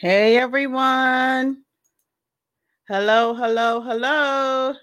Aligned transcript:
Hey 0.00 0.38
everyone. 0.38 1.64
Hello, 2.88 3.34
hello, 3.34 3.82
hello. 3.82 4.74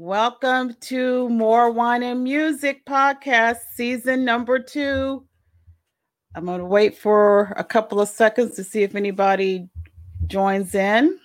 Welcome 0.00 0.76
to 0.82 1.28
Moore 1.28 1.72
Wine 1.72 2.04
and 2.04 2.22
Music 2.22 2.86
podcast, 2.86 3.56
season 3.74 4.24
number 4.24 4.60
two. 4.60 5.26
I'm 6.36 6.44
going 6.44 6.60
to 6.60 6.64
wait 6.64 6.96
for 6.96 7.52
a 7.56 7.64
couple 7.64 8.00
of 8.00 8.08
seconds 8.08 8.54
to 8.54 8.62
see 8.62 8.84
if 8.84 8.94
anybody 8.94 9.68
joins 10.28 10.76
in. 10.76 11.18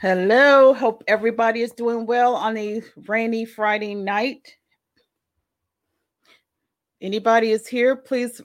Hello, 0.00 0.74
hope 0.74 1.04
everybody 1.06 1.60
is 1.60 1.70
doing 1.70 2.06
well 2.06 2.34
on 2.34 2.56
a 2.56 2.82
rainy 3.06 3.44
Friday 3.44 3.94
night. 3.94 4.56
Anybody 7.00 7.52
is 7.52 7.68
here, 7.68 7.94
please 7.94 8.42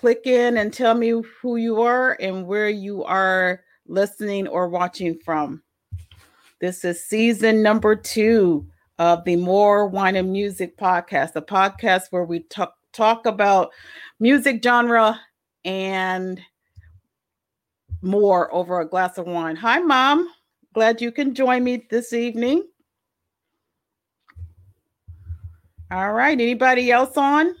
click 0.00 0.26
in 0.26 0.56
and 0.56 0.72
tell 0.72 0.94
me 0.94 1.10
who 1.42 1.56
you 1.56 1.82
are 1.82 2.16
and 2.20 2.46
where 2.46 2.70
you 2.70 3.04
are 3.04 3.60
listening 3.86 4.48
or 4.48 4.66
watching 4.66 5.18
from. 5.22 5.62
This 6.58 6.86
is 6.86 7.04
season 7.04 7.62
number 7.62 7.94
two 7.94 8.66
of 8.98 9.22
the 9.24 9.36
Moore 9.36 9.86
Wine 9.88 10.16
and 10.16 10.32
Music 10.32 10.78
podcast, 10.78 11.36
a 11.36 11.42
podcast 11.42 12.04
where 12.10 12.24
we 12.24 12.40
talk, 12.44 12.76
talk 12.94 13.26
about 13.26 13.72
music 14.18 14.62
genre 14.64 15.20
and 15.66 16.40
more 18.00 18.52
over 18.54 18.80
a 18.80 18.88
glass 18.88 19.18
of 19.18 19.26
wine. 19.26 19.56
Hi, 19.56 19.80
Mom. 19.80 20.30
Glad 20.72 21.02
you 21.02 21.12
can 21.12 21.34
join 21.34 21.62
me 21.62 21.86
this 21.90 22.14
evening. 22.14 22.66
All 25.90 26.14
right. 26.14 26.40
Anybody 26.40 26.90
else 26.90 27.18
on? 27.18 27.54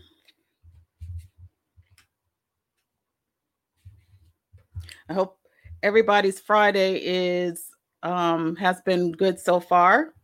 I 5.10 5.12
hope 5.12 5.38
everybody's 5.82 6.38
Friday 6.38 6.98
is 6.98 7.64
um, 8.04 8.54
has 8.56 8.80
been 8.82 9.10
good 9.10 9.40
so 9.40 9.58
far. 9.58 10.14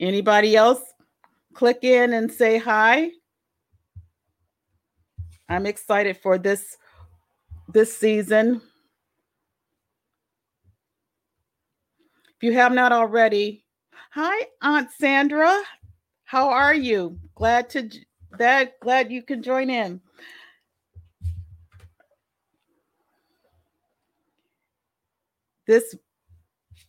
Anybody 0.00 0.56
else? 0.56 0.80
Click 1.54 1.84
in 1.84 2.12
and 2.14 2.30
say 2.30 2.58
hi. 2.58 3.10
I'm 5.48 5.64
excited 5.64 6.16
for 6.16 6.38
this 6.38 6.76
this 7.72 7.96
season. 7.96 8.60
If 12.36 12.42
you 12.42 12.52
have 12.54 12.72
not 12.72 12.90
already, 12.90 13.64
hi 14.10 14.46
Aunt 14.60 14.90
Sandra. 14.90 15.56
How 16.24 16.48
are 16.48 16.74
you? 16.74 17.16
Glad 17.36 17.70
to 17.70 17.88
that 18.38 18.80
glad 18.80 19.12
you 19.12 19.22
can 19.22 19.40
join 19.40 19.70
in. 19.70 20.00
This 25.70 25.94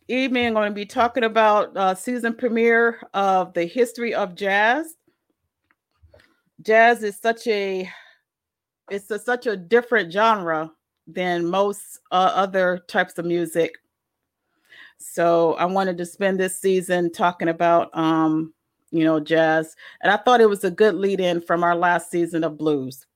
evening, 0.08 0.48
I'm 0.48 0.54
going 0.54 0.72
to 0.72 0.74
be 0.74 0.84
talking 0.84 1.22
about 1.22 1.76
uh, 1.76 1.94
season 1.94 2.34
premiere 2.34 2.98
of 3.14 3.54
the 3.54 3.64
history 3.64 4.12
of 4.12 4.34
jazz. 4.34 4.96
Jazz 6.62 7.04
is 7.04 7.16
such 7.16 7.46
a 7.46 7.88
it's 8.90 9.08
a, 9.12 9.20
such 9.20 9.46
a 9.46 9.56
different 9.56 10.12
genre 10.12 10.72
than 11.06 11.46
most 11.46 12.00
uh, 12.10 12.32
other 12.34 12.80
types 12.88 13.18
of 13.18 13.24
music. 13.24 13.78
So 14.98 15.54
I 15.54 15.66
wanted 15.66 15.96
to 15.98 16.04
spend 16.04 16.40
this 16.40 16.60
season 16.60 17.12
talking 17.12 17.50
about, 17.50 17.96
um, 17.96 18.52
you 18.90 19.04
know, 19.04 19.20
jazz, 19.20 19.76
and 20.02 20.10
I 20.10 20.16
thought 20.16 20.40
it 20.40 20.50
was 20.50 20.64
a 20.64 20.72
good 20.72 20.96
lead 20.96 21.20
in 21.20 21.40
from 21.40 21.62
our 21.62 21.76
last 21.76 22.10
season 22.10 22.42
of 22.42 22.58
blues. 22.58 23.06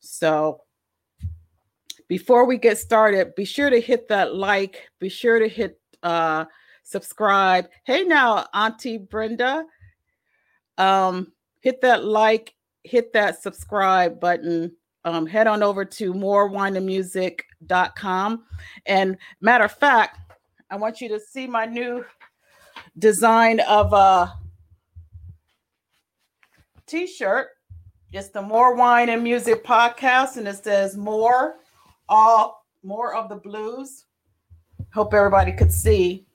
So 0.00 0.60
before 2.10 2.44
we 2.44 2.58
get 2.58 2.76
started, 2.76 3.34
be 3.36 3.44
sure 3.44 3.70
to 3.70 3.80
hit 3.80 4.08
that 4.08 4.34
like, 4.34 4.90
be 4.98 5.08
sure 5.08 5.38
to 5.38 5.46
hit 5.46 5.78
uh, 6.02 6.44
subscribe. 6.82 7.68
Hey 7.84 8.02
now, 8.02 8.48
Auntie 8.52 8.98
Brenda, 8.98 9.64
um, 10.76 11.30
hit 11.60 11.80
that 11.82 12.04
like, 12.04 12.52
hit 12.82 13.12
that 13.12 13.40
subscribe 13.40 14.18
button. 14.18 14.72
Um, 15.04 15.24
head 15.24 15.46
on 15.46 15.62
over 15.62 15.84
to 15.84 16.12
moorewineandmusic.com. 16.12 18.44
And 18.86 19.16
matter 19.40 19.64
of 19.64 19.72
fact, 19.72 20.18
I 20.68 20.74
want 20.76 21.00
you 21.00 21.08
to 21.10 21.20
see 21.20 21.46
my 21.46 21.64
new 21.64 22.04
design 22.98 23.60
of 23.60 23.92
a 23.92 24.34
t-shirt. 26.88 27.50
It's 28.12 28.30
the 28.30 28.42
Moore 28.42 28.74
Wine 28.74 29.10
and 29.10 29.22
Music 29.22 29.64
podcast, 29.64 30.38
and 30.38 30.48
it 30.48 30.56
says 30.56 30.96
more, 30.96 31.59
all 32.10 32.66
more 32.82 33.14
of 33.14 33.30
the 33.30 33.36
blues. 33.36 34.04
Hope 34.92 35.14
everybody 35.14 35.52
could 35.52 35.72
see. 35.72 36.26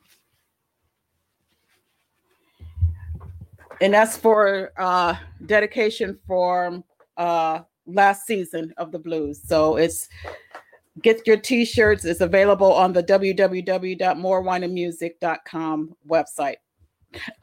And 3.82 3.94
that's 3.94 4.18
for 4.18 4.72
uh 4.78 5.16
dedication 5.46 6.18
for 6.26 6.82
uh 7.18 7.60
last 7.86 8.26
season 8.26 8.74
of 8.78 8.92
the 8.92 8.98
blues. 8.98 9.40
So 9.46 9.76
it's 9.76 10.10
get 11.02 11.26
your 11.28 11.38
t-shirts 11.38 12.06
it's 12.06 12.22
available 12.22 12.72
on 12.72 12.94
the 12.94 13.04
www.moorewineandmusic.com 13.04 15.96
website 16.08 16.56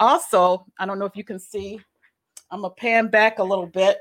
also 0.00 0.64
i 0.78 0.86
don't 0.86 0.98
know 0.98 1.04
if 1.04 1.14
you 1.16 1.24
can 1.24 1.38
see 1.38 1.78
i'm 2.50 2.62
gonna 2.62 2.72
pan 2.74 3.08
back 3.08 3.40
a 3.40 3.44
little 3.44 3.66
bit 3.66 3.98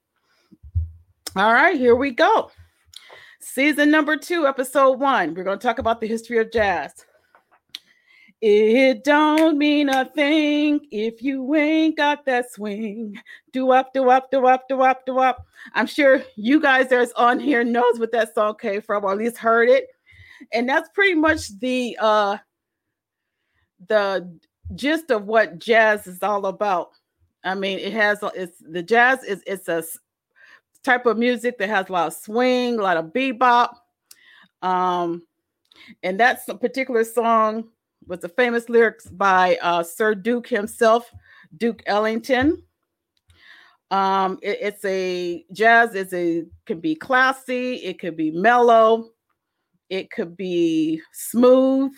All 1.37 1.53
right, 1.55 1.79
here 1.79 1.97
we 1.97 2.11
go. 2.11 2.51
Season 3.45 3.91
number 3.91 4.17
two, 4.17 4.47
episode 4.47 5.01
one. 5.01 5.35
We're 5.35 5.43
going 5.43 5.59
to 5.59 5.67
talk 5.67 5.81
about 5.81 6.01
the 6.01 6.07
history 6.07 6.39
of 6.39 6.53
jazz. 6.53 6.93
It 8.41 9.03
don't 9.03 9.59
mean 9.59 9.89
a 9.89 10.05
thing 10.05 10.87
if 10.93 11.21
you 11.25 11.53
ain't 11.57 11.97
got 11.97 12.25
that 12.27 12.53
swing. 12.53 13.21
Do 13.53 13.73
up, 13.73 13.93
do 13.93 14.11
up, 14.11 14.31
do 14.31 14.47
up, 14.47 14.69
do 14.69 14.83
up, 14.83 15.05
do 15.05 15.19
up. 15.19 15.45
I'm 15.75 15.89
sure 15.89 16.23
you 16.37 16.61
guys 16.61 16.89
that's 16.89 17.13
on 17.15 17.41
here 17.41 17.65
knows 17.65 17.99
what 17.99 18.13
that 18.13 18.33
song 18.33 18.55
came 18.61 18.81
from, 18.81 19.05
or 19.05 19.11
at 19.11 19.19
least 19.19 19.39
heard 19.39 19.69
it. 19.69 19.89
And 20.53 20.69
that's 20.69 20.89
pretty 20.91 21.15
much 21.15 21.59
the 21.59 21.99
uh 22.01 22.39
the 23.89 24.39
gist 24.77 25.11
of 25.11 25.27
what 25.27 25.59
jazz 25.59 26.07
is 26.07 26.23
all 26.23 26.47
about. 26.47 26.91
I 27.43 27.57
mean, 27.57 27.81
it 27.81 27.93
has 27.93 28.21
it's 28.37 28.59
the 28.61 28.85
jazz 28.85 29.25
is 29.25 29.43
it's 29.49 29.69
a 29.69 29.83
type 30.83 31.07
of 31.07 31.19
music 31.19 31.59
that 31.59 31.69
has 31.69 31.89
a 31.89 31.93
lot 31.93 32.09
of 32.09 32.15
swing, 32.15 32.79
a 32.79 32.83
lot 32.83 32.97
of 32.97 33.07
bebop. 33.07 33.75
Um, 34.63 35.23
and 36.03 36.19
that's 36.19 36.49
a 36.49 36.55
particular 36.55 37.05
song 37.05 37.69
was 38.07 38.21
the 38.21 38.29
famous 38.29 38.69
lyrics 38.69 39.07
by 39.07 39.57
uh, 39.63 39.83
Sir 39.83 40.15
Duke 40.15 40.49
himself, 40.49 41.11
Duke 41.57 41.83
Ellington. 41.87 42.63
Um, 43.91 44.39
it, 44.43 44.59
it's 44.61 44.85
a 44.85 45.45
jazz 45.53 45.95
is 45.95 46.13
a 46.15 46.45
can 46.67 46.81
be 46.81 46.95
classy, 46.95 47.75
it 47.77 48.01
could 48.01 48.17
be 48.17 48.31
mellow, 48.31 49.11
it 49.91 50.11
could 50.11 50.37
be 50.37 51.01
smooth. 51.13 51.93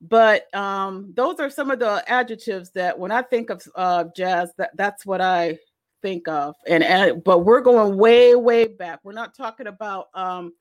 But 0.00 0.54
um, 0.54 1.12
those 1.14 1.40
are 1.40 1.50
some 1.50 1.70
of 1.70 1.78
the 1.78 2.04
adjectives 2.06 2.70
that 2.72 2.98
when 2.98 3.10
I 3.10 3.22
think 3.22 3.50
of 3.50 3.66
uh, 3.74 4.04
jazz, 4.14 4.52
that, 4.58 4.70
that's 4.76 5.04
what 5.04 5.20
I 5.20 5.58
think 6.06 6.28
of. 6.28 6.54
And, 6.68 6.84
and 6.84 7.24
but 7.24 7.40
we're 7.40 7.60
going 7.60 7.96
way, 7.96 8.36
way 8.36 8.68
back. 8.68 9.00
We're 9.02 9.12
not 9.12 9.34
talking 9.34 9.66
about 9.66 10.06
um, 10.14 10.52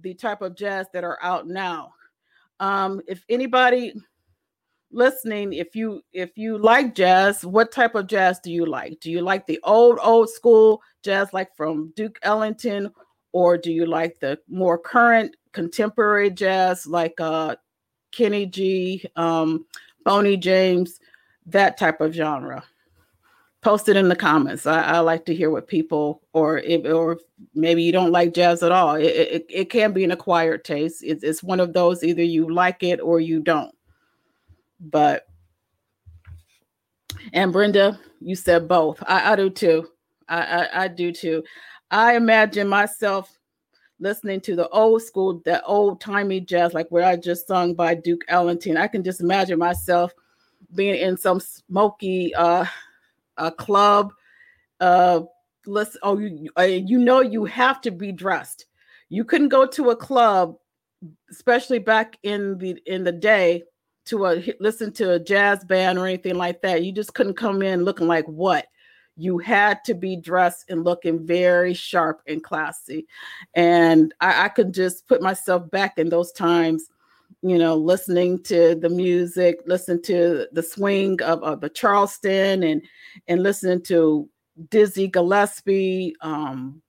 the 0.00 0.14
type 0.14 0.40
of 0.40 0.56
jazz 0.56 0.86
that 0.94 1.04
are 1.04 1.18
out 1.22 1.46
now. 1.46 1.92
Um, 2.58 3.02
if 3.06 3.22
anybody 3.28 3.92
listening 4.90 5.52
if 5.52 5.76
you 5.76 6.00
if 6.14 6.38
you 6.38 6.56
like 6.56 6.94
jazz 6.94 7.44
what 7.44 7.70
type 7.70 7.94
of 7.94 8.06
jazz 8.06 8.38
do 8.38 8.50
you 8.50 8.64
like 8.64 8.98
do 9.00 9.10
you 9.10 9.20
like 9.20 9.46
the 9.46 9.60
old 9.62 9.98
old 10.02 10.30
school 10.30 10.80
jazz 11.02 11.30
like 11.34 11.54
from 11.54 11.92
duke 11.94 12.18
ellington 12.22 12.90
or 13.32 13.58
do 13.58 13.70
you 13.70 13.84
like 13.84 14.18
the 14.20 14.38
more 14.48 14.78
current 14.78 15.36
contemporary 15.52 16.30
jazz 16.30 16.86
like 16.86 17.20
uh 17.20 17.54
kenny 18.12 18.46
g 18.46 19.04
um 19.16 19.66
boney 20.06 20.38
james 20.38 21.00
that 21.44 21.76
type 21.76 22.00
of 22.00 22.14
genre 22.14 22.64
post 23.60 23.88
it 23.88 23.96
in 23.96 24.08
the 24.08 24.16
comments 24.16 24.66
i, 24.66 24.80
I 24.80 24.98
like 25.00 25.24
to 25.26 25.34
hear 25.34 25.50
what 25.50 25.66
people 25.66 26.22
or 26.32 26.58
if 26.58 26.84
or 26.84 27.18
maybe 27.54 27.82
you 27.82 27.92
don't 27.92 28.12
like 28.12 28.34
jazz 28.34 28.62
at 28.62 28.72
all 28.72 28.94
it, 28.94 29.04
it, 29.04 29.46
it 29.48 29.70
can 29.70 29.92
be 29.92 30.04
an 30.04 30.12
acquired 30.12 30.64
taste 30.64 31.02
it's, 31.04 31.22
it's 31.22 31.42
one 31.42 31.60
of 31.60 31.72
those 31.72 32.04
either 32.04 32.22
you 32.22 32.52
like 32.52 32.82
it 32.82 33.00
or 33.00 33.20
you 33.20 33.40
don't 33.40 33.74
but 34.80 35.28
and 37.32 37.52
Brenda, 37.52 37.98
you 38.20 38.34
said 38.34 38.68
both. 38.68 39.02
I, 39.06 39.32
I 39.32 39.36
do 39.36 39.50
too. 39.50 39.88
I, 40.28 40.40
I, 40.40 40.84
I 40.84 40.88
do 40.88 41.12
too. 41.12 41.42
I 41.90 42.16
imagine 42.16 42.68
myself 42.68 43.38
listening 44.00 44.40
to 44.42 44.54
the 44.54 44.68
old 44.68 45.02
school, 45.02 45.42
that 45.44 45.62
old 45.66 46.00
timey 46.00 46.40
jazz, 46.40 46.74
like 46.74 46.88
where 46.90 47.04
I 47.04 47.16
just 47.16 47.46
sung 47.46 47.74
by 47.74 47.94
Duke 47.94 48.24
Ellington. 48.28 48.76
I 48.76 48.86
can 48.86 49.02
just 49.02 49.20
imagine 49.20 49.58
myself 49.58 50.12
being 50.74 50.96
in 50.96 51.16
some 51.16 51.40
smoky 51.40 52.34
uh, 52.34 52.64
a 53.38 53.50
club. 53.50 54.12
Uh, 54.80 55.20
let's 55.66 55.96
oh 56.02 56.18
you 56.18 56.50
uh, 56.58 56.62
you 56.62 56.98
know 56.98 57.20
you 57.20 57.44
have 57.44 57.80
to 57.82 57.90
be 57.90 58.12
dressed. 58.12 58.66
You 59.08 59.24
couldn't 59.24 59.48
go 59.48 59.66
to 59.66 59.90
a 59.90 59.96
club, 59.96 60.56
especially 61.30 61.78
back 61.78 62.18
in 62.22 62.58
the 62.58 62.80
in 62.86 63.04
the 63.04 63.12
day 63.12 63.64
to 64.06 64.26
a 64.26 64.54
listen 64.60 64.92
to 64.92 65.12
a 65.12 65.18
jazz 65.18 65.64
band 65.64 65.98
or 65.98 66.06
anything 66.06 66.36
like 66.36 66.62
that. 66.62 66.84
You 66.84 66.92
just 66.92 67.14
couldn't 67.14 67.34
come 67.34 67.62
in 67.62 67.84
looking 67.84 68.06
like 68.06 68.26
what 68.26 68.66
you 69.18 69.38
had 69.38 69.84
to 69.84 69.94
be 69.94 70.16
dressed 70.16 70.64
and 70.70 70.84
looking 70.84 71.26
very 71.26 71.74
sharp 71.74 72.22
and 72.28 72.42
classy. 72.42 73.06
And 73.54 74.14
I, 74.20 74.44
I 74.44 74.48
could 74.48 74.72
just 74.72 75.08
put 75.08 75.20
myself 75.20 75.68
back 75.70 75.98
in 75.98 76.08
those 76.08 76.30
times, 76.30 76.88
you 77.42 77.58
know, 77.58 77.76
listening 77.76 78.42
to 78.44 78.74
the 78.74 78.88
music, 78.88 79.60
listen 79.66 80.02
to 80.02 80.46
the 80.52 80.62
swing 80.62 81.22
of, 81.22 81.42
of 81.42 81.60
the 81.60 81.68
Charleston 81.68 82.62
and 82.64 82.82
and 83.28 83.42
listening 83.42 83.82
to 83.84 84.28
Dizzy 84.70 85.06
Gillespie, 85.06 86.14
um, 86.20 86.82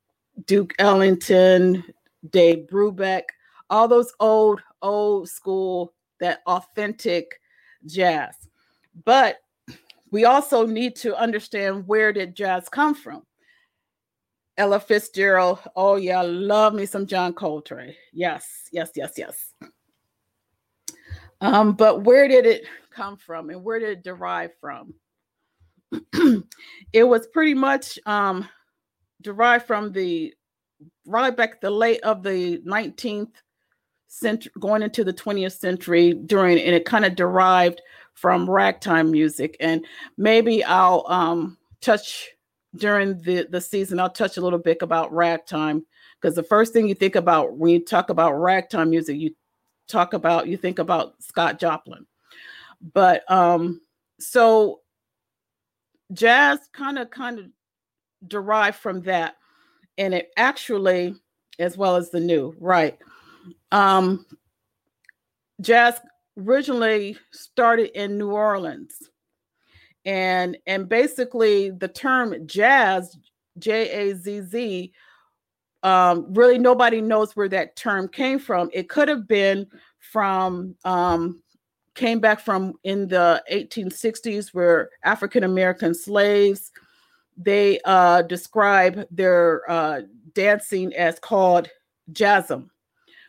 Duke 0.46 0.74
Ellington, 0.80 1.84
Dave 2.30 2.68
Brubeck, 2.72 3.24
all 3.70 3.88
those 3.88 4.12
old, 4.20 4.62
old 4.82 5.30
school 5.30 5.94
that 6.20 6.42
authentic 6.48 7.40
jazz. 7.86 8.36
But 9.06 9.38
we 10.12 10.26
also 10.26 10.66
need 10.66 10.96
to 10.98 11.16
understand 11.16 11.88
where 11.88 12.12
did 12.12 12.36
jazz 12.36 12.68
come 12.70 12.96
from? 12.96 13.24
Ella 14.58 14.80
Fitzgerald. 14.80 15.60
Oh 15.76 15.96
yeah, 15.96 16.22
love 16.22 16.74
me 16.74 16.86
some 16.86 17.06
John 17.06 17.34
Coltrane. 17.34 17.96
Yes, 18.12 18.68
yes, 18.74 18.92
yes, 18.96 19.14
yes. 19.16 19.54
Um, 21.42 21.74
but 21.74 22.04
where 22.04 22.28
did 22.28 22.46
it 22.46 22.66
come 22.94 23.18
from 23.18 23.50
and 23.50 23.64
where 23.64 23.80
did 23.80 23.90
it 23.90 24.04
derive 24.04 24.52
from? 24.60 24.94
it 26.94 27.04
was 27.04 27.28
pretty 27.28 27.54
much 27.54 27.98
um, 28.06 28.48
derived 29.22 29.66
from 29.66 29.92
the 29.92 30.34
right 31.06 31.36
back 31.36 31.62
the 31.62 31.70
late 31.70 32.02
of 32.02 32.24
the 32.24 32.60
19th 32.60 33.32
century, 34.08 34.52
going 34.60 34.84
into 34.84 35.04
the 35.04 35.14
20th 35.14 35.58
century 35.58 36.14
during, 36.14 36.60
and 36.60 36.76
it 36.76 36.86
kind 36.86 37.06
of 37.06 37.16
derived 37.16 37.82
from 38.14 38.50
ragtime 38.50 39.10
music. 39.12 39.56
And 39.60 39.86
maybe 40.18 40.64
I'll 40.64 41.06
um, 41.08 41.58
touch 41.82 42.30
during 42.76 43.20
the, 43.22 43.48
the 43.50 43.62
season, 43.62 44.00
I'll 44.00 44.10
touch 44.10 44.38
a 44.38 44.42
little 44.42 44.60
bit 44.60 44.82
about 44.82 45.12
ragtime 45.14 45.86
because 46.22 46.36
the 46.36 46.44
first 46.44 46.74
thing 46.74 46.88
you 46.88 46.96
think 46.96 47.16
about 47.16 47.58
when 47.58 47.72
you 47.72 47.84
talk 47.84 48.10
about 48.10 48.34
ragtime 48.34 48.90
music, 48.90 49.18
you 49.18 49.32
talk 49.90 50.14
about, 50.14 50.48
you 50.48 50.56
think 50.56 50.80
about 50.80 51.22
Scott 51.22 51.60
Joplin. 51.60 52.06
But 52.94 53.30
um, 53.30 53.82
so 54.20 54.80
jazz 56.14 56.60
kind 56.74 56.98
of 56.98 57.10
kind 57.10 57.40
of 57.40 57.46
derived 58.28 58.78
from 58.78 59.02
that 59.02 59.36
and 59.98 60.14
it 60.14 60.32
actually 60.38 61.16
as 61.60 61.78
well 61.78 61.96
as 61.96 62.10
the 62.10 62.20
new 62.20 62.56
right 62.60 62.98
um, 63.72 64.26
jazz 65.62 66.00
originally 66.38 67.18
started 67.32 67.92
in 68.00 68.18
New 68.18 68.32
Orleans. 68.32 68.96
And 70.06 70.58
and 70.66 70.88
basically 70.88 71.72
the 71.72 71.88
term 71.88 72.48
jazz, 72.48 73.18
J 73.58 73.90
A 73.90 74.16
Z 74.16 74.42
Z, 74.42 74.94
um, 75.84 76.34
really 76.34 76.58
nobody 76.58 77.02
knows 77.02 77.36
where 77.36 77.50
that 77.50 77.76
term 77.76 78.08
came 78.08 78.40
from. 78.40 78.70
It 78.74 78.90
could 78.90 79.08
have 79.08 79.28
been 79.28 79.68
from 80.00 80.76
um, 80.86 81.42
came 81.96 82.20
back 82.20 82.40
from 82.40 82.74
in 82.84 83.08
the 83.08 83.44
1860s 83.52 84.54
where 84.54 84.90
African 85.04 85.44
American 85.44 85.94
slaves 85.94 86.72
they 87.42 87.80
uh, 87.86 88.22
describe 88.24 89.06
their 89.12 89.70
uh, 89.70 90.02
dancing 90.34 90.94
as 90.96 91.20
called 91.20 91.70
jazzum 92.12 92.70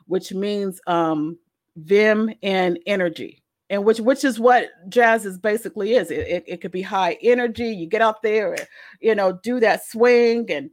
which 0.06 0.32
means 0.32 0.80
um, 0.88 1.38
vim 1.76 2.30
and 2.42 2.78
energy 2.86 3.42
and 3.70 3.84
which 3.84 4.00
which 4.00 4.24
is 4.24 4.40
what 4.40 4.70
jazz 4.88 5.24
is 5.24 5.38
basically 5.38 5.94
is 5.94 6.10
it, 6.10 6.26
it, 6.26 6.44
it, 6.46 6.60
could 6.60 6.72
be 6.72 6.82
high 6.82 7.16
energy 7.22 7.68
you 7.68 7.86
get 7.86 8.02
out 8.02 8.22
there 8.22 8.52
and 8.54 8.66
you 9.00 9.14
know 9.14 9.38
do 9.42 9.60
that 9.60 9.84
swing 9.84 10.50
and 10.50 10.70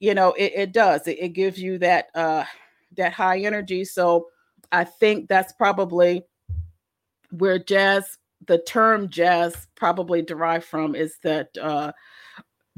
you 0.00 0.14
know 0.14 0.32
it, 0.32 0.52
it 0.54 0.72
does 0.72 1.06
it, 1.06 1.18
it 1.18 1.28
gives 1.30 1.60
you 1.60 1.78
that 1.78 2.08
uh 2.14 2.44
that 2.96 3.12
high 3.12 3.40
energy 3.40 3.84
so 3.84 4.26
i 4.72 4.84
think 4.84 5.28
that's 5.28 5.52
probably 5.52 6.22
where 7.30 7.58
jazz 7.58 8.18
the 8.46 8.58
term 8.58 9.08
jazz 9.08 9.66
probably 9.74 10.22
derived 10.22 10.64
from 10.64 10.94
is 10.94 11.16
that 11.22 11.48
uh 11.60 11.92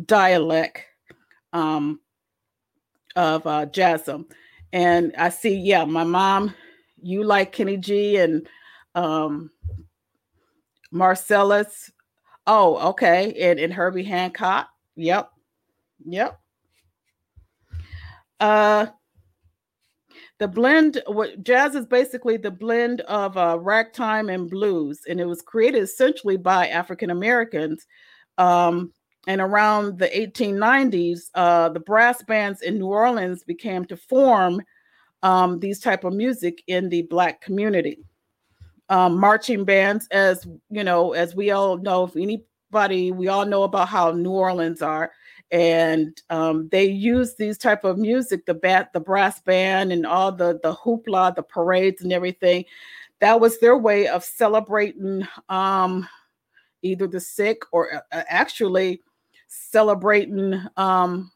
dialect 0.05 0.83
um 1.53 2.01
of 3.17 3.47
uh 3.47 3.67
jazzum 3.67 4.25
and 4.73 5.15
I 5.17 5.31
see, 5.31 5.57
yeah, 5.57 5.85
my 5.85 6.05
mom, 6.05 6.55
you 7.01 7.25
like 7.25 7.53
Kenny 7.53 7.77
G 7.77 8.17
and 8.17 8.47
um, 8.95 9.51
Marsalis. 10.93 11.91
Oh, 12.47 12.91
okay. 12.91 13.35
And, 13.41 13.59
and 13.59 13.73
Herbie 13.73 14.05
Hancock. 14.05 14.69
Yep. 14.97 15.31
Yep. 16.05 16.41
Uh, 18.41 18.87
the 20.39 20.49
blend, 20.49 21.03
what 21.07 21.43
jazz 21.43 21.75
is 21.75 21.87
basically 21.87 22.37
the 22.37 22.51
blend 22.51 23.01
of 23.03 23.37
uh, 23.37 23.59
ragtime 23.61 24.29
and 24.29 24.49
blues, 24.49 25.01
and 25.09 25.21
it 25.21 25.27
was 25.27 25.43
created 25.43 25.83
essentially 25.83 26.37
by 26.37 26.69
African 26.69 27.11
Americans 27.11 27.87
um, 28.39 28.93
and 29.27 29.41
around 29.41 29.99
the 29.99 30.09
1890s, 30.09 31.31
uh, 31.35 31.69
the 31.69 31.81
brass 31.81 32.23
bands 32.23 32.63
in 32.63 32.79
New 32.79 32.87
Orleans 32.87 33.43
began 33.43 33.85
to 33.87 33.97
form 33.97 34.63
um, 35.23 35.59
these 35.59 35.81
type 35.81 36.05
of 36.05 36.15
music 36.15 36.63
in 36.69 36.89
the 36.89 37.03
Black 37.03 37.41
community. 37.41 37.99
Um, 38.89 39.19
marching 39.19 39.65
bands, 39.65 40.07
as 40.13 40.47
you 40.71 40.83
know, 40.83 41.13
as 41.13 41.35
we 41.35 41.51
all 41.51 41.77
know, 41.77 42.05
if 42.05 42.17
anybody, 42.17 43.13
we 43.13 43.29
all 43.29 43.45
know 43.45 43.65
about 43.65 43.89
how 43.89 44.13
New 44.13 44.31
Orleans 44.31 44.81
are, 44.81 45.11
and 45.51 46.21
um, 46.31 46.69
they 46.69 46.85
use 46.85 47.35
these 47.35 47.57
type 47.57 47.85
of 47.85 47.99
music, 47.99 48.45
the 48.45 48.55
bat, 48.55 48.93
the 48.93 49.01
brass 49.01 49.41
band, 49.41 49.93
and 49.93 50.07
all 50.07 50.31
the 50.33 50.61
the 50.63 50.75
hoopla, 50.75 51.35
the 51.35 51.43
parades, 51.43 52.03
and 52.03 52.13
everything. 52.13 52.65
That 53.21 53.41
was 53.41 53.59
their 53.59 53.77
way 53.77 54.07
of 54.07 54.23
celebrating 54.25 55.27
um, 55.49 56.09
either 56.83 57.07
the 57.07 57.21
sick 57.21 57.63
or 57.73 58.03
uh, 58.13 58.23
actually 58.29 59.03
celebrating 59.49 60.63
um, 60.77 61.31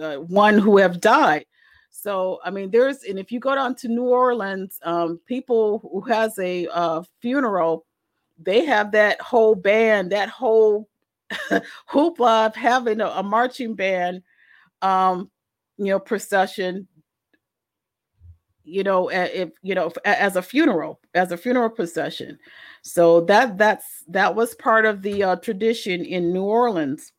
uh, 0.00 0.16
one 0.16 0.58
who 0.58 0.78
have 0.78 1.00
died. 1.00 1.46
So 1.90 2.40
I 2.44 2.50
mean, 2.50 2.70
there's 2.70 3.04
and 3.04 3.18
if 3.18 3.30
you 3.30 3.38
go 3.38 3.54
down 3.54 3.76
to 3.76 3.88
New 3.88 4.04
Orleans, 4.04 4.78
um, 4.82 5.20
people 5.26 5.78
who 5.78 6.00
has 6.12 6.38
a 6.38 6.66
uh, 6.66 7.02
funeral, 7.20 7.86
they 8.42 8.64
have 8.64 8.90
that 8.92 9.20
whole 9.20 9.54
band, 9.54 10.10
that 10.12 10.28
whole 10.28 10.88
hoopla 11.90 12.46
of 12.46 12.56
having 12.56 13.00
a, 13.00 13.06
a 13.06 13.22
marching 13.22 13.74
band, 13.74 14.22
um, 14.82 15.30
you 15.76 15.86
know, 15.86 15.98
procession. 15.98 16.88
You 18.66 18.82
know, 18.82 19.10
if 19.10 19.50
you 19.62 19.74
know, 19.74 19.92
as 20.06 20.36
a 20.36 20.42
funeral, 20.42 20.98
as 21.14 21.32
a 21.32 21.36
funeral 21.36 21.68
procession. 21.68 22.38
So 22.82 23.20
that 23.22 23.58
that's 23.58 23.84
that 24.08 24.34
was 24.34 24.54
part 24.54 24.86
of 24.86 25.02
the 25.02 25.22
uh, 25.22 25.36
tradition 25.36 26.04
in 26.04 26.32
New 26.32 26.44
Orleans. 26.44 27.12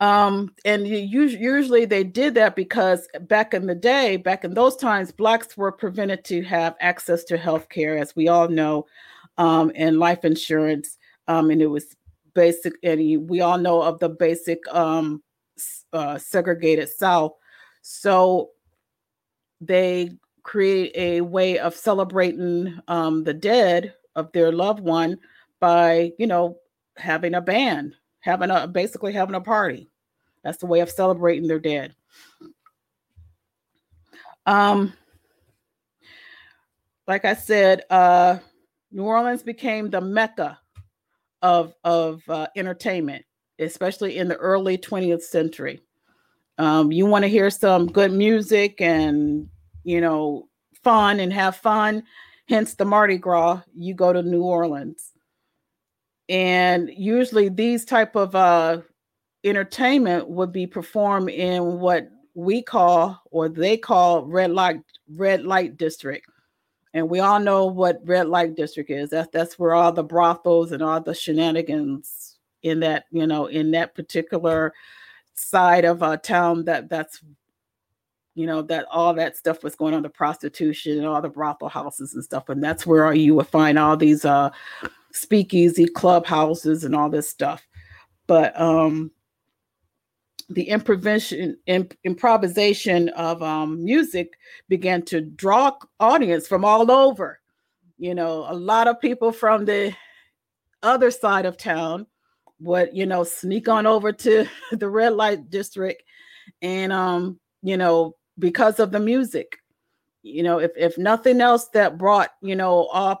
Um, 0.00 0.52
and 0.64 0.86
you, 0.86 0.98
usually 0.98 1.84
they 1.84 2.04
did 2.04 2.34
that 2.34 2.56
because 2.56 3.08
back 3.20 3.54
in 3.54 3.66
the 3.66 3.74
day, 3.74 4.16
back 4.16 4.44
in 4.44 4.52
those 4.52 4.76
times, 4.76 5.12
blacks 5.12 5.56
were 5.56 5.72
prevented 5.72 6.24
to 6.24 6.42
have 6.42 6.74
access 6.80 7.24
to 7.24 7.38
health 7.38 7.68
care, 7.68 7.96
as 7.96 8.14
we 8.14 8.28
all 8.28 8.48
know, 8.48 8.86
um, 9.38 9.72
and 9.74 9.98
life 9.98 10.24
insurance. 10.24 10.98
Um, 11.28 11.50
and 11.50 11.62
it 11.62 11.68
was 11.68 11.96
basic, 12.34 12.74
and 12.82 13.28
we 13.28 13.40
all 13.40 13.58
know 13.58 13.82
of 13.82 13.98
the 13.98 14.08
basic 14.08 14.60
um, 14.74 15.22
uh, 15.92 16.18
segregated 16.18 16.88
South. 16.88 17.32
So 17.82 18.50
they 19.60 20.10
create 20.42 20.92
a 20.94 21.20
way 21.20 21.58
of 21.58 21.74
celebrating 21.74 22.78
um, 22.88 23.24
the 23.24 23.34
dead 23.34 23.94
of 24.14 24.30
their 24.32 24.52
loved 24.52 24.80
one 24.80 25.18
by, 25.60 26.12
you 26.18 26.26
know, 26.26 26.58
having 26.96 27.34
a 27.34 27.40
band, 27.40 27.94
having 28.20 28.50
a 28.50 28.66
basically 28.68 29.12
having 29.12 29.34
a 29.34 29.40
party. 29.40 29.88
That's 30.42 30.58
the 30.58 30.66
way 30.66 30.80
of 30.80 30.90
celebrating 30.90 31.48
their 31.48 31.58
dead. 31.58 31.94
Um, 34.46 34.92
like 37.06 37.24
I 37.24 37.34
said, 37.34 37.82
uh, 37.88 38.38
New 38.92 39.04
Orleans 39.04 39.42
became 39.42 39.90
the 39.90 40.00
mecca 40.00 40.58
of 41.44 41.74
of 41.84 42.22
uh, 42.28 42.48
entertainment, 42.56 43.24
especially 43.60 44.16
in 44.16 44.26
the 44.26 44.36
early 44.36 44.78
20th 44.78 45.22
century. 45.22 45.82
Um, 46.56 46.90
you 46.90 47.04
want 47.06 47.22
to 47.22 47.28
hear 47.28 47.50
some 47.50 47.86
good 47.86 48.12
music 48.12 48.80
and 48.80 49.48
you 49.84 50.00
know 50.00 50.48
fun 50.82 51.20
and 51.20 51.32
have 51.32 51.56
fun, 51.56 52.02
hence 52.48 52.74
the 52.74 52.86
Mardi 52.86 53.18
Gras. 53.18 53.60
You 53.74 53.94
go 53.94 54.12
to 54.12 54.22
New 54.22 54.42
Orleans, 54.42 55.12
and 56.30 56.90
usually 56.90 57.50
these 57.50 57.84
type 57.84 58.16
of 58.16 58.34
uh, 58.34 58.80
entertainment 59.44 60.28
would 60.28 60.50
be 60.50 60.66
performed 60.66 61.28
in 61.28 61.78
what 61.78 62.08
we 62.34 62.62
call 62.62 63.20
or 63.30 63.50
they 63.50 63.76
call 63.76 64.24
red 64.24 64.50
light 64.50 64.80
red 65.14 65.44
light 65.44 65.76
district 65.76 66.26
and 66.94 67.10
we 67.10 67.18
all 67.18 67.40
know 67.40 67.66
what 67.66 68.00
red 68.04 68.28
light 68.28 68.54
district 68.54 68.88
is. 68.88 69.10
That's 69.10 69.28
that's 69.32 69.58
where 69.58 69.74
all 69.74 69.92
the 69.92 70.04
brothels 70.04 70.70
and 70.72 70.82
all 70.82 71.00
the 71.00 71.14
shenanigans 71.14 72.38
in 72.62 72.80
that 72.80 73.04
you 73.10 73.26
know 73.26 73.46
in 73.46 73.72
that 73.72 73.94
particular 73.94 74.72
side 75.34 75.84
of 75.84 76.02
a 76.02 76.16
town 76.16 76.64
that 76.64 76.88
that's 76.88 77.20
you 78.36 78.46
know 78.46 78.62
that 78.62 78.86
all 78.90 79.12
that 79.14 79.36
stuff 79.36 79.64
was 79.64 79.74
going 79.74 79.92
on 79.92 80.02
the 80.02 80.08
prostitution 80.08 80.98
and 80.98 81.06
all 81.06 81.20
the 81.20 81.28
brothel 81.28 81.68
houses 81.68 82.14
and 82.14 82.22
stuff. 82.22 82.48
And 82.48 82.62
that's 82.62 82.86
where 82.86 83.12
you 83.12 83.34
would 83.34 83.48
find 83.48 83.76
all 83.76 83.96
these 83.96 84.24
uh 84.24 84.50
speakeasy 85.12 85.86
clubhouses 85.86 86.84
and 86.84 86.94
all 86.94 87.10
this 87.10 87.28
stuff. 87.28 87.66
But 88.28 88.58
um 88.58 89.10
the 90.48 90.68
improvisation 90.68 91.56
imp, 91.66 91.94
improvisation 92.04 93.08
of 93.10 93.42
um, 93.42 93.82
music 93.84 94.34
began 94.68 95.02
to 95.02 95.20
draw 95.20 95.72
audience 96.00 96.46
from 96.46 96.64
all 96.64 96.90
over. 96.90 97.40
You 97.98 98.14
know 98.14 98.46
a 98.48 98.54
lot 98.54 98.88
of 98.88 99.00
people 99.00 99.32
from 99.32 99.64
the 99.64 99.94
other 100.82 101.10
side 101.10 101.46
of 101.46 101.56
town 101.56 102.06
would 102.60 102.90
you 102.92 103.06
know 103.06 103.24
sneak 103.24 103.68
on 103.68 103.86
over 103.86 104.12
to 104.12 104.46
the 104.72 104.88
red 104.88 105.14
light 105.14 105.48
district 105.50 106.02
and 106.60 106.92
um 106.92 107.38
you 107.62 107.76
know 107.76 108.16
because 108.38 108.80
of 108.80 108.90
the 108.90 109.00
music. 109.00 109.58
You 110.22 110.42
know 110.42 110.58
if 110.58 110.72
if 110.76 110.98
nothing 110.98 111.40
else 111.40 111.68
that 111.68 111.98
brought 111.98 112.30
you 112.42 112.56
know 112.56 112.86
all 112.86 113.20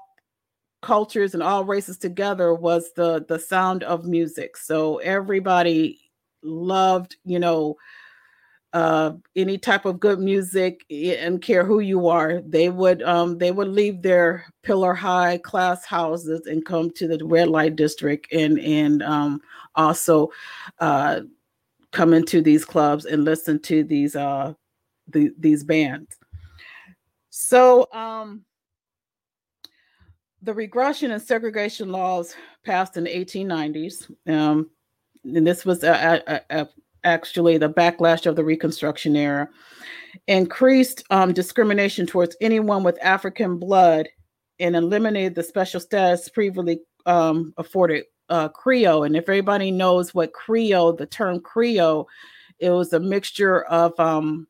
cultures 0.82 1.32
and 1.32 1.42
all 1.42 1.64
races 1.64 1.96
together 1.96 2.52
was 2.54 2.92
the 2.94 3.24
the 3.28 3.38
sound 3.38 3.82
of 3.84 4.04
music. 4.04 4.56
So 4.56 4.98
everybody 4.98 6.03
loved, 6.44 7.16
you 7.24 7.38
know, 7.38 7.76
uh, 8.74 9.12
any 9.36 9.56
type 9.56 9.84
of 9.84 10.00
good 10.00 10.18
music 10.18 10.84
and 10.90 11.40
care 11.40 11.64
who 11.64 11.78
you 11.78 12.08
are, 12.08 12.40
they 12.40 12.68
would 12.68 13.02
um, 13.04 13.38
they 13.38 13.52
would 13.52 13.68
leave 13.68 14.02
their 14.02 14.44
pillar 14.64 14.92
high 14.92 15.38
class 15.38 15.84
houses 15.84 16.46
and 16.46 16.66
come 16.66 16.90
to 16.90 17.06
the 17.06 17.24
red 17.24 17.48
light 17.48 17.76
district 17.76 18.32
and 18.32 18.58
and 18.58 19.00
um, 19.04 19.40
also 19.76 20.28
uh, 20.80 21.20
come 21.92 22.12
into 22.12 22.42
these 22.42 22.64
clubs 22.64 23.04
and 23.04 23.24
listen 23.24 23.60
to 23.60 23.84
these 23.84 24.16
uh, 24.16 24.52
the, 25.06 25.32
these 25.38 25.62
bands. 25.62 26.18
So 27.30 27.86
um, 27.92 28.44
the 30.42 30.52
regression 30.52 31.12
and 31.12 31.22
segregation 31.22 31.90
laws 31.90 32.34
passed 32.64 32.96
in 32.96 33.04
the 33.04 33.10
1890s. 33.10 34.10
And 35.24 35.46
this 35.46 35.64
was 35.64 35.82
a, 35.82 36.22
a, 36.26 36.40
a, 36.50 36.68
actually 37.04 37.58
the 37.58 37.68
backlash 37.68 38.26
of 38.26 38.36
the 38.36 38.44
Reconstruction 38.44 39.16
era, 39.16 39.48
increased 40.26 41.04
um, 41.10 41.32
discrimination 41.32 42.06
towards 42.06 42.36
anyone 42.40 42.82
with 42.82 42.98
African 43.02 43.58
blood 43.58 44.08
and 44.60 44.76
eliminated 44.76 45.34
the 45.34 45.42
special 45.42 45.80
status 45.80 46.28
previously 46.28 46.80
um, 47.06 47.52
afforded 47.56 48.04
uh, 48.28 48.48
Creole. 48.48 49.04
And 49.04 49.16
if 49.16 49.24
everybody 49.24 49.70
knows 49.70 50.14
what 50.14 50.32
Creole, 50.32 50.94
the 50.94 51.06
term 51.06 51.40
Creole, 51.40 52.08
it 52.58 52.70
was 52.70 52.92
a 52.92 53.00
mixture 53.00 53.64
of 53.64 53.98
um, 53.98 54.46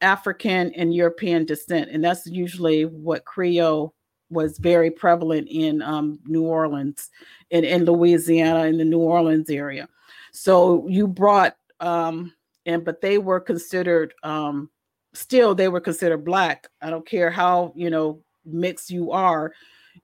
African 0.00 0.72
and 0.74 0.94
European 0.94 1.44
descent. 1.44 1.90
And 1.90 2.02
that's 2.02 2.26
usually 2.26 2.84
what 2.84 3.24
Creole 3.24 3.94
was 4.30 4.58
very 4.58 4.90
prevalent 4.90 5.48
in 5.50 5.82
um, 5.82 6.20
New 6.24 6.44
Orleans, 6.44 7.10
and 7.50 7.64
in 7.64 7.84
Louisiana, 7.84 8.66
in 8.66 8.78
the 8.78 8.84
New 8.84 9.00
Orleans 9.00 9.50
area. 9.50 9.88
So 10.32 10.86
you 10.88 11.06
brought 11.06 11.56
um 11.80 12.32
and 12.66 12.84
but 12.84 13.00
they 13.00 13.18
were 13.18 13.40
considered 13.40 14.14
um 14.22 14.70
still 15.14 15.54
they 15.54 15.68
were 15.68 15.80
considered 15.80 16.24
black. 16.24 16.68
I 16.82 16.90
don't 16.90 17.06
care 17.06 17.30
how, 17.30 17.72
you 17.74 17.90
know, 17.90 18.22
mixed 18.44 18.90
you 18.90 19.12
are. 19.12 19.52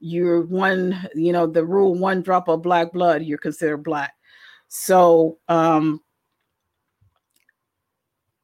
You're 0.01 0.43
one, 0.43 1.09
you 1.15 1.33
know, 1.33 1.47
the 1.47 1.65
rule 1.65 1.95
one 1.95 2.23
drop 2.23 2.49
of 2.49 2.63
black 2.63 2.93
blood, 2.93 3.23
you're 3.23 3.39
considered 3.39 3.85
black. 3.85 4.15
So 4.69 5.39
um 5.49 6.01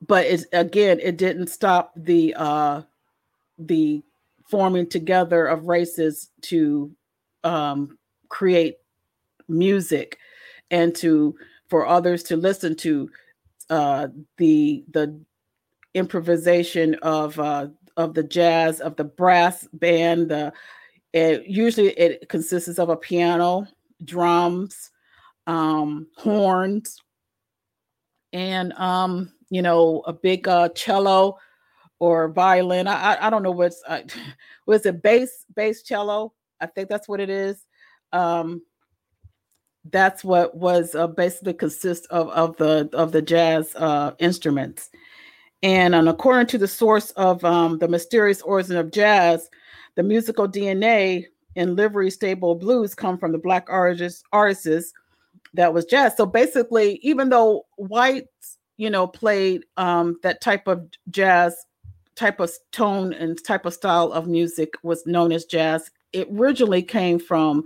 but 0.06 0.26
it's 0.26 0.46
again, 0.52 0.98
it 1.00 1.16
didn't 1.16 1.46
stop 1.48 1.92
the 1.96 2.34
uh 2.36 2.82
the 3.58 4.02
forming 4.48 4.88
together 4.88 5.46
of 5.46 5.66
races 5.66 6.30
to 6.42 6.90
um 7.44 7.98
create 8.28 8.76
music 9.48 10.18
and 10.70 10.94
to 10.94 11.34
for 11.72 11.86
others 11.86 12.22
to 12.22 12.36
listen 12.36 12.76
to 12.76 13.08
uh, 13.70 14.08
the 14.36 14.84
the 14.90 15.18
improvisation 15.94 16.96
of 16.96 17.40
uh, 17.40 17.68
of 17.96 18.12
the 18.12 18.22
jazz 18.22 18.78
of 18.78 18.94
the 18.96 19.04
brass 19.04 19.66
band. 19.72 20.28
The 20.28 20.52
it, 21.14 21.46
usually 21.46 21.88
it 21.98 22.28
consists 22.28 22.78
of 22.78 22.90
a 22.90 22.96
piano, 22.96 23.66
drums, 24.04 24.90
um, 25.46 26.08
horns, 26.18 26.98
and 28.34 28.74
um, 28.74 29.32
you 29.48 29.62
know 29.62 30.02
a 30.06 30.12
big 30.12 30.46
uh, 30.46 30.68
cello 30.74 31.38
or 32.00 32.28
violin. 32.28 32.86
I, 32.86 33.14
I, 33.14 33.26
I 33.28 33.30
don't 33.30 33.42
know 33.42 33.50
what's 33.50 33.82
uh, 33.88 34.02
it 34.84 35.00
bass 35.00 35.46
bass 35.56 35.82
cello. 35.82 36.34
I 36.60 36.66
think 36.66 36.90
that's 36.90 37.08
what 37.08 37.20
it 37.20 37.30
is. 37.30 37.64
Um, 38.12 38.60
that's 39.90 40.22
what 40.22 40.56
was 40.56 40.94
uh, 40.94 41.06
basically 41.08 41.54
consist 41.54 42.06
of 42.10 42.28
of 42.30 42.56
the 42.56 42.88
of 42.92 43.12
the 43.12 43.22
jazz 43.22 43.74
uh, 43.76 44.12
instruments. 44.18 44.90
And 45.62 45.94
according 45.94 46.48
to 46.48 46.58
the 46.58 46.66
source 46.66 47.12
of 47.12 47.44
um, 47.44 47.78
the 47.78 47.86
mysterious 47.86 48.42
origin 48.42 48.76
of 48.76 48.90
jazz, 48.90 49.48
the 49.94 50.02
musical 50.02 50.48
DNA 50.48 51.26
in 51.54 51.76
livery 51.76 52.10
stable 52.10 52.54
blues 52.54 52.94
come 52.94 53.16
from 53.16 53.32
the 53.32 53.38
black 53.38 53.66
artists 53.68 54.24
artists 54.32 54.92
that 55.54 55.72
was 55.72 55.84
jazz. 55.84 56.16
So 56.16 56.26
basically, 56.26 56.96
even 57.02 57.28
though 57.28 57.66
whites, 57.76 58.58
you 58.76 58.90
know, 58.90 59.06
played 59.06 59.64
um, 59.76 60.18
that 60.22 60.40
type 60.40 60.66
of 60.66 60.88
jazz, 61.10 61.54
type 62.16 62.40
of 62.40 62.50
tone 62.72 63.12
and 63.12 63.42
type 63.44 63.66
of 63.66 63.74
style 63.74 64.12
of 64.12 64.26
music 64.26 64.74
was 64.82 65.06
known 65.06 65.30
as 65.30 65.44
jazz. 65.44 65.90
It 66.12 66.28
originally 66.32 66.82
came 66.82 67.18
from 67.18 67.64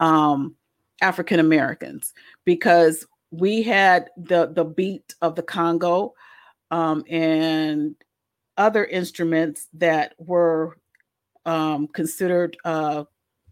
um, 0.00 0.56
African 1.02 1.40
Americans 1.40 2.14
because 2.44 3.06
we 3.30 3.62
had 3.62 4.10
the 4.16 4.48
the 4.54 4.64
beat 4.64 5.14
of 5.22 5.36
the 5.36 5.42
Congo. 5.42 6.14
um, 6.70 7.04
and 7.08 7.94
other 8.56 8.84
instruments 8.86 9.68
that 9.74 10.14
were 10.18 10.76
um, 11.46 11.88
considered 11.88 12.56
uh, 12.64 13.04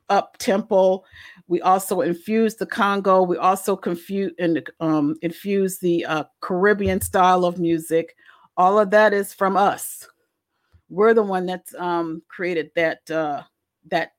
up 0.08 0.36
tempo. 0.38 1.04
We 1.48 1.60
also 1.62 2.02
infused 2.02 2.58
the 2.58 2.66
Congo. 2.66 3.22
We 3.22 3.36
also 3.36 3.76
confuse 3.76 4.32
and 4.38 4.62
um, 4.80 5.16
infused 5.22 5.80
the 5.82 6.04
uh, 6.06 6.24
Caribbean 6.40 7.00
style 7.00 7.44
of 7.44 7.58
music. 7.58 8.16
All 8.56 8.78
of 8.78 8.90
that 8.90 9.12
is 9.12 9.32
from 9.32 9.56
us. 9.56 10.06
We're 10.90 11.14
the 11.14 11.22
one 11.22 11.46
that's 11.46 11.74
um, 11.74 12.22
created 12.28 12.70
that 12.76 13.10
uh, 13.10 13.42
that 13.90 14.12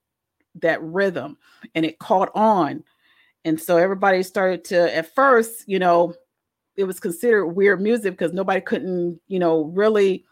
that 0.55 0.81
rhythm, 0.83 1.37
and 1.75 1.85
it 1.85 1.99
caught 1.99 2.31
on. 2.35 2.83
And 3.45 3.59
so 3.59 3.77
everybody 3.77 4.23
started 4.23 4.63
to, 4.65 4.95
at 4.95 5.13
first, 5.15 5.63
you 5.67 5.79
know, 5.79 6.13
it 6.75 6.83
was 6.83 6.99
considered 6.99 7.47
weird 7.47 7.81
music 7.81 8.13
because 8.13 8.33
nobody 8.33 8.61
couldn't, 8.61 9.19
you 9.27 9.39
know, 9.39 9.65
really 9.65 10.25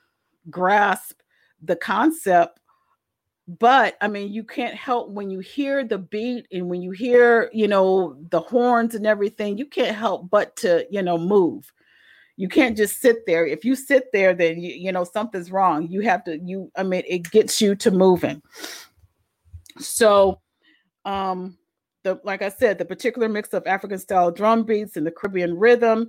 grasp 0.50 1.20
the 1.62 1.76
concept. 1.76 2.60
But 3.60 3.96
i 4.02 4.10
mean 4.10 4.34
you 4.34 4.44
can't 4.44 4.76
help 4.76 5.10
when 5.10 5.30
you 5.30 5.40
hear 5.40 5.86
the 5.86 5.98
beat 5.98 6.48
and 6.52 6.68
when 6.68 6.82
you 6.82 6.92
hear 6.92 7.50
you 7.54 7.66
know 7.70 8.18
the 8.30 8.42
horns 8.42 8.94
and 8.94 9.08
everything 9.08 9.58
you 9.58 9.66
can't 9.66 9.96
help 9.96 10.30
but 10.30 10.54
to 10.58 10.86
you 10.92 11.02
know 11.02 11.18
move. 11.18 11.72
You 12.36 12.50
can't 12.50 12.78
just 12.78 13.00
sit 13.00 13.26
there. 13.26 13.48
If 13.48 13.64
you 13.64 13.74
sit 13.74 14.12
there 14.12 14.34
then 14.34 14.62
you, 14.62 14.74
you 14.74 14.92
know 14.92 15.06
something's 15.06 15.50
wrong. 15.50 15.88
You 15.88 16.02
have 16.02 16.26
to 16.26 16.38
you 16.40 16.70
i 16.76 16.84
mean 16.84 17.04
it 17.08 17.32
gets 17.32 17.62
you 17.62 17.74
to 17.76 17.90
moving. 17.90 18.42
So 19.80 20.42
um 21.06 21.58
the 22.08 22.20
like 22.24 22.42
i 22.42 22.50
said 22.50 22.78
the 22.78 22.86
particular 22.86 23.28
mix 23.28 23.54
of 23.54 23.66
african 23.68 24.00
style 24.00 24.32
drum 24.32 24.64
beats 24.64 24.98
and 24.98 25.06
the 25.06 25.12
caribbean 25.12 25.58
rhythm 25.58 26.08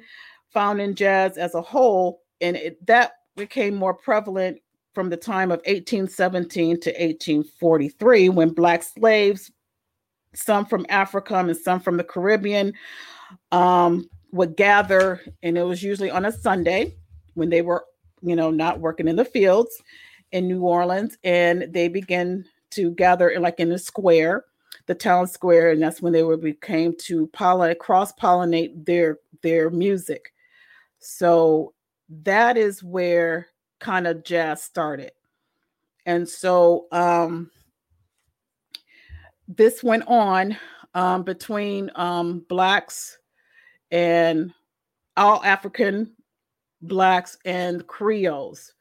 found 0.50 0.81
in 0.81 0.95
jazz 0.95 1.37
as 1.37 1.55
a 1.55 1.62
whole. 1.62 2.23
And 2.40 2.57
it, 2.57 2.87
that 2.87 3.12
became 3.37 3.75
more 3.75 3.95
prevalent 3.95 4.61
from 4.95 5.11
the 5.11 5.17
time 5.17 5.50
of 5.50 5.59
1817 5.59 6.81
to 6.81 6.90
1843 6.90 8.28
when 8.31 8.50
black 8.50 8.83
slaves 8.83 9.50
some 10.35 10.67
from 10.67 10.85
africa 10.88 11.37
and 11.37 11.57
some 11.57 11.81
from 11.81 11.97
the 11.97 12.05
caribbean 12.05 12.73
um, 13.52 14.09
would 14.33 14.57
gather. 14.57 15.21
And 15.43 15.57
it 15.57 15.62
was 15.62 15.83
usually 15.83 16.11
on 16.11 16.25
a 16.25 16.33
sunday 16.33 16.95
when 17.35 17.50
they 17.50 17.62
were 17.62 17.85
you 18.23 18.35
know 18.35 18.50
not 18.50 18.81
working 18.81 19.09
in 19.09 19.17
the 19.17 19.25
fields 19.25 19.83
in 20.33 20.49
new 20.49 20.62
orleans. 20.62 21.17
And 21.25 21.73
they 21.73 21.88
began 21.88 22.45
to 22.71 22.90
gather 22.93 23.38
like 23.38 23.61
in 23.61 23.69
the 23.69 23.78
square 23.78 24.45
the 24.87 24.95
town 24.95 25.27
square 25.27 25.71
and 25.71 25.83
that's 25.83 26.03
when 26.03 26.13
they 26.13 26.23
were 26.23 26.37
became 26.37 26.95
to 26.99 27.27
pollinate 27.29 27.79
cross 27.79 28.13
pollinate 28.13 28.85
their 28.85 29.19
their 29.43 29.71
music 29.71 30.33
so 30.99 31.75
that 32.09 32.57
is 32.57 32.83
where 32.83 33.49
kind 33.81 34.07
of 34.07 34.25
jazz 34.25 34.63
started. 34.63 35.13
And 36.07 36.29
so 36.29 36.87
um, 36.91 37.51
this 39.47 39.83
went 39.83 40.05
on 40.07 40.57
um, 40.95 41.23
between 41.23 41.91
um, 41.95 42.45
Blacks 42.49 43.19
and 43.91 44.53
all 45.17 45.45
African 45.45 46.15
Blacks 46.81 47.39
and 47.45 47.87
Creoles. 47.87 48.73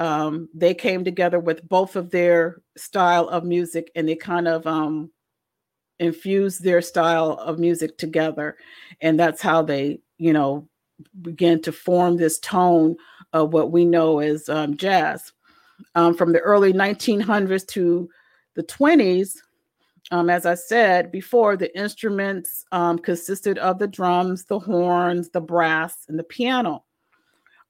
Um, 0.00 0.48
they 0.54 0.72
came 0.72 1.04
together 1.04 1.38
with 1.38 1.68
both 1.68 1.94
of 1.94 2.10
their 2.10 2.62
style 2.74 3.28
of 3.28 3.44
music 3.44 3.90
and 3.94 4.08
they 4.08 4.16
kind 4.16 4.48
of 4.48 4.66
um, 4.66 5.10
infused 5.98 6.64
their 6.64 6.80
style 6.80 7.32
of 7.32 7.58
music 7.58 7.98
together. 7.98 8.56
And 9.02 9.20
that's 9.20 9.42
how 9.42 9.60
they, 9.60 10.00
you 10.16 10.32
know, 10.32 10.66
began 11.20 11.60
to 11.62 11.72
form 11.72 12.16
this 12.16 12.38
tone 12.38 12.96
of 13.34 13.52
what 13.52 13.72
we 13.72 13.84
know 13.84 14.20
as 14.20 14.48
um, 14.48 14.76
jazz. 14.76 15.32
Um, 15.94 16.14
from 16.14 16.32
the 16.32 16.40
early 16.40 16.72
1900s 16.72 17.66
to 17.68 18.08
the 18.54 18.62
20s, 18.62 19.36
um, 20.10 20.30
as 20.30 20.46
I 20.46 20.54
said 20.54 21.12
before, 21.12 21.56
the 21.56 21.76
instruments 21.78 22.64
um, 22.72 22.98
consisted 22.98 23.58
of 23.58 23.78
the 23.78 23.86
drums, 23.86 24.46
the 24.46 24.58
horns, 24.58 25.28
the 25.28 25.40
brass, 25.42 26.06
and 26.08 26.18
the 26.18 26.24
piano. 26.24 26.84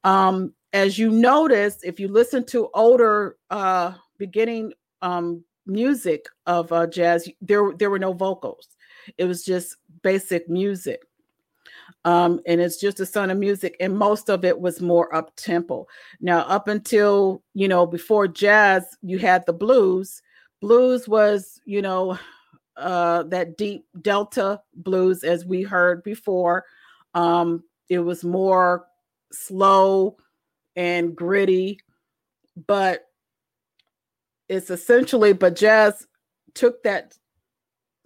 Um, 0.04 0.54
as 0.72 0.98
you 0.98 1.10
notice, 1.10 1.78
if 1.82 1.98
you 1.98 2.08
listen 2.08 2.44
to 2.46 2.70
older 2.74 3.36
uh, 3.50 3.94
beginning 4.18 4.72
um, 5.02 5.44
music 5.66 6.26
of 6.46 6.72
uh, 6.72 6.86
jazz, 6.86 7.28
there 7.40 7.72
there 7.78 7.90
were 7.90 7.98
no 7.98 8.12
vocals. 8.12 8.68
It 9.18 9.24
was 9.24 9.44
just 9.44 9.76
basic 10.02 10.48
music. 10.48 11.02
Um, 12.04 12.40
and 12.46 12.60
it's 12.60 12.80
just 12.80 13.00
a 13.00 13.06
son 13.06 13.30
of 13.30 13.36
music 13.36 13.76
and 13.78 13.96
most 13.96 14.30
of 14.30 14.44
it 14.44 14.58
was 14.58 14.80
more 14.80 15.14
up 15.14 15.36
tempo 15.36 15.86
now 16.20 16.40
up 16.42 16.66
until 16.66 17.42
you 17.52 17.68
know 17.68 17.84
before 17.84 18.26
jazz 18.26 18.96
you 19.02 19.18
had 19.18 19.44
the 19.44 19.52
blues. 19.52 20.22
Blues 20.60 21.08
was 21.08 21.60
you 21.64 21.82
know 21.82 22.18
uh, 22.76 23.24
that 23.24 23.58
deep 23.58 23.84
delta 24.00 24.60
blues 24.74 25.24
as 25.24 25.44
we 25.44 25.62
heard 25.62 26.02
before. 26.02 26.64
Um, 27.14 27.64
it 27.88 27.98
was 27.98 28.24
more 28.24 28.86
slow 29.32 30.16
and 30.80 31.14
gritty 31.14 31.78
but 32.66 33.06
it's 34.48 34.70
essentially 34.70 35.32
but 35.32 35.54
jazz 35.54 36.06
took 36.54 36.82
that 36.82 37.16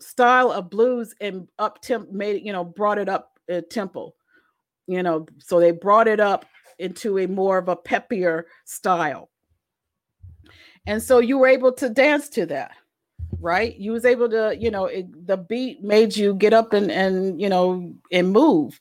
style 0.01 0.51
of 0.51 0.69
blues 0.69 1.15
and 1.21 1.47
up 1.59 1.81
temp 1.81 2.11
made 2.11 2.37
it 2.37 2.43
you 2.43 2.53
know 2.53 2.65
brought 2.65 2.99
it 2.99 3.09
up 3.09 3.39
a 3.49 3.63
temple 3.63 4.17
you 4.87 5.03
know 5.03 5.25
so 5.39 5.61
they 5.61 5.71
brought 5.71 6.09
it 6.09 6.19
up 6.21 6.45
into 6.79 7.19
a 7.19 7.27
more 7.27 7.59
of 7.59 7.69
a 7.69 7.77
peppier 7.77 8.45
style. 8.65 9.31
And 10.87 11.03
so 11.03 11.19
you 11.19 11.39
were 11.39 11.47
able 11.47 11.73
to 11.75 11.89
dance 11.89 12.29
to 12.31 12.47
that 12.47 12.73
right? 13.41 13.77
You 13.77 13.93
was 13.93 14.05
able 14.05 14.29
to 14.31 14.57
you 14.59 14.71
know 14.71 14.87
it, 14.87 15.27
the 15.27 15.37
beat 15.37 15.83
made 15.83 16.17
you 16.17 16.35
get 16.35 16.55
up 16.55 16.73
and 16.73 16.91
and 16.91 17.41
you 17.41 17.49
know 17.49 17.93
and 18.13 18.31
move. 18.31 18.79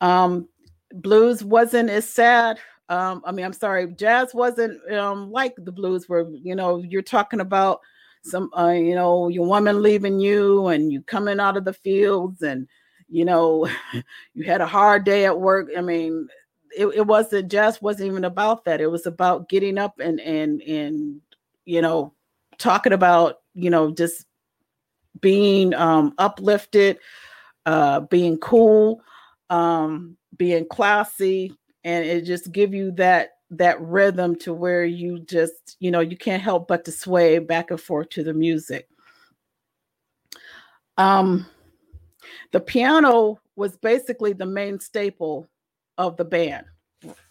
Um 0.00 0.48
blues 0.92 1.42
wasn't 1.42 1.90
as 1.90 2.08
sad 2.08 2.58
um 2.90 3.22
i 3.24 3.32
mean 3.32 3.46
i'm 3.46 3.52
sorry 3.52 3.86
jazz 3.94 4.34
wasn't 4.34 4.78
um 4.92 5.30
like 5.30 5.54
the 5.58 5.72
blues 5.72 6.08
where 6.08 6.28
you 6.30 6.54
know 6.54 6.82
you're 6.82 7.00
talking 7.02 7.40
about 7.40 7.80
some 8.22 8.50
uh, 8.58 8.68
you 8.68 8.94
know 8.94 9.28
your 9.28 9.46
woman 9.46 9.80
leaving 9.82 10.20
you 10.20 10.66
and 10.68 10.92
you 10.92 11.00
coming 11.02 11.40
out 11.40 11.56
of 11.56 11.64
the 11.64 11.72
fields 11.72 12.42
and 12.42 12.68
you 13.10 13.24
know, 13.24 13.68
you 14.34 14.44
had 14.44 14.60
a 14.60 14.66
hard 14.66 15.04
day 15.04 15.26
at 15.26 15.38
work. 15.38 15.68
I 15.76 15.80
mean, 15.80 16.28
it, 16.76 16.86
it 16.86 17.06
wasn't 17.06 17.50
jazz 17.50 17.82
wasn't 17.82 18.10
even 18.10 18.24
about 18.24 18.64
that. 18.64 18.80
It 18.80 18.86
was 18.86 19.06
about 19.06 19.48
getting 19.48 19.76
up 19.76 19.98
and 19.98 20.20
and 20.20 20.62
and 20.62 21.20
you 21.66 21.82
know, 21.82 22.14
talking 22.58 22.92
about, 22.92 23.36
you 23.54 23.70
know, 23.70 23.90
just 23.90 24.24
being 25.20 25.74
um 25.74 26.14
uplifted, 26.18 26.98
uh 27.66 28.00
being 28.00 28.38
cool, 28.38 29.02
um, 29.50 30.16
being 30.36 30.66
classy, 30.70 31.52
and 31.84 32.04
it 32.04 32.22
just 32.24 32.52
give 32.52 32.74
you 32.74 32.92
that 32.92 33.30
that 33.50 33.80
rhythm 33.80 34.36
to 34.36 34.54
where 34.54 34.84
you 34.84 35.18
just, 35.20 35.76
you 35.80 35.90
know, 35.90 35.98
you 35.98 36.16
can't 36.16 36.42
help 36.42 36.68
but 36.68 36.84
to 36.84 36.92
sway 36.92 37.38
back 37.40 37.72
and 37.72 37.80
forth 37.80 38.08
to 38.10 38.22
the 38.22 38.34
music. 38.34 38.88
Um 40.98 41.46
the 42.52 42.60
piano 42.60 43.40
was 43.56 43.76
basically 43.76 44.32
the 44.32 44.46
main 44.46 44.78
staple 44.78 45.48
of 45.98 46.16
the 46.16 46.24
band, 46.24 46.66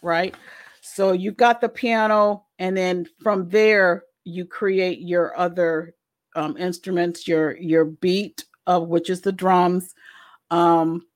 right? 0.02 0.34
So 0.80 1.12
you 1.12 1.32
got 1.32 1.60
the 1.60 1.68
piano, 1.68 2.44
and 2.58 2.76
then 2.76 3.06
from 3.22 3.48
there 3.48 4.04
you 4.24 4.44
create 4.46 5.00
your 5.00 5.36
other 5.38 5.94
um, 6.36 6.56
instruments, 6.56 7.26
your 7.26 7.56
your 7.56 7.84
beat 7.84 8.44
of 8.66 8.88
which 8.88 9.10
is 9.10 9.20
the 9.20 9.32
drums. 9.32 9.94
Um, 10.50 11.06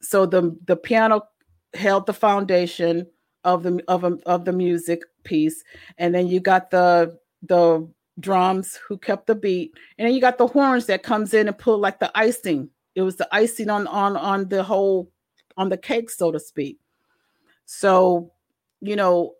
so 0.00 0.26
the 0.26 0.56
the 0.66 0.76
piano 0.76 1.22
held 1.76 2.06
the 2.06 2.12
foundation 2.12 3.06
of 3.44 3.62
the 3.62 3.82
of 3.88 4.04
of 4.26 4.44
the 4.44 4.52
music 4.52 5.02
piece, 5.24 5.62
and 5.98 6.14
then 6.14 6.26
you 6.26 6.40
got 6.40 6.70
the 6.70 7.18
the 7.42 7.88
drums 8.18 8.78
who 8.88 8.98
kept 8.98 9.26
the 9.26 9.34
beat, 9.34 9.72
and 9.98 10.06
then 10.06 10.14
you 10.14 10.20
got 10.20 10.38
the 10.38 10.46
horns 10.46 10.86
that 10.86 11.02
comes 11.02 11.34
in 11.34 11.48
and 11.48 11.58
pull 11.58 11.78
like 11.78 12.00
the 12.00 12.10
icing. 12.14 12.70
It 12.94 13.02
was 13.02 13.16
the 13.16 13.28
icing 13.32 13.70
on 13.70 13.86
on 13.86 14.16
on 14.16 14.48
the 14.48 14.62
whole 14.62 15.10
on 15.56 15.68
the 15.68 15.76
cake 15.76 16.10
so 16.10 16.32
to 16.32 16.40
speak. 16.40 16.78
So 17.66 18.32
you 18.80 18.96
know 18.96 19.34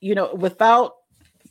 you 0.00 0.14
know 0.14 0.34
without 0.34 0.94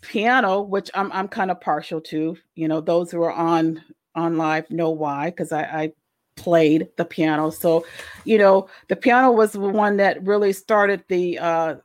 piano 0.01 0.61
which 0.61 0.89
i'm 0.93 1.11
i'm 1.11 1.27
kind 1.27 1.51
of 1.51 1.59
partial 1.61 2.01
to 2.01 2.35
you 2.55 2.67
know 2.67 2.81
those 2.81 3.11
who 3.11 3.21
are 3.21 3.31
on 3.31 3.81
on 4.15 4.37
live 4.37 4.69
know 4.71 4.89
why 4.89 5.29
because 5.29 5.51
I, 5.51 5.61
I 5.61 5.91
played 6.39 6.87
the 6.97 7.05
piano 7.05 7.49
so 7.49 7.85
you 8.25 8.37
know 8.37 8.67
the 8.87 8.95
piano 8.95 9.31
was 9.31 9.51
the 9.51 9.59
one 9.59 9.97
that 9.97 10.23
really 10.25 10.53
started 10.53 11.03
the 11.07 11.37
uh 11.37 11.75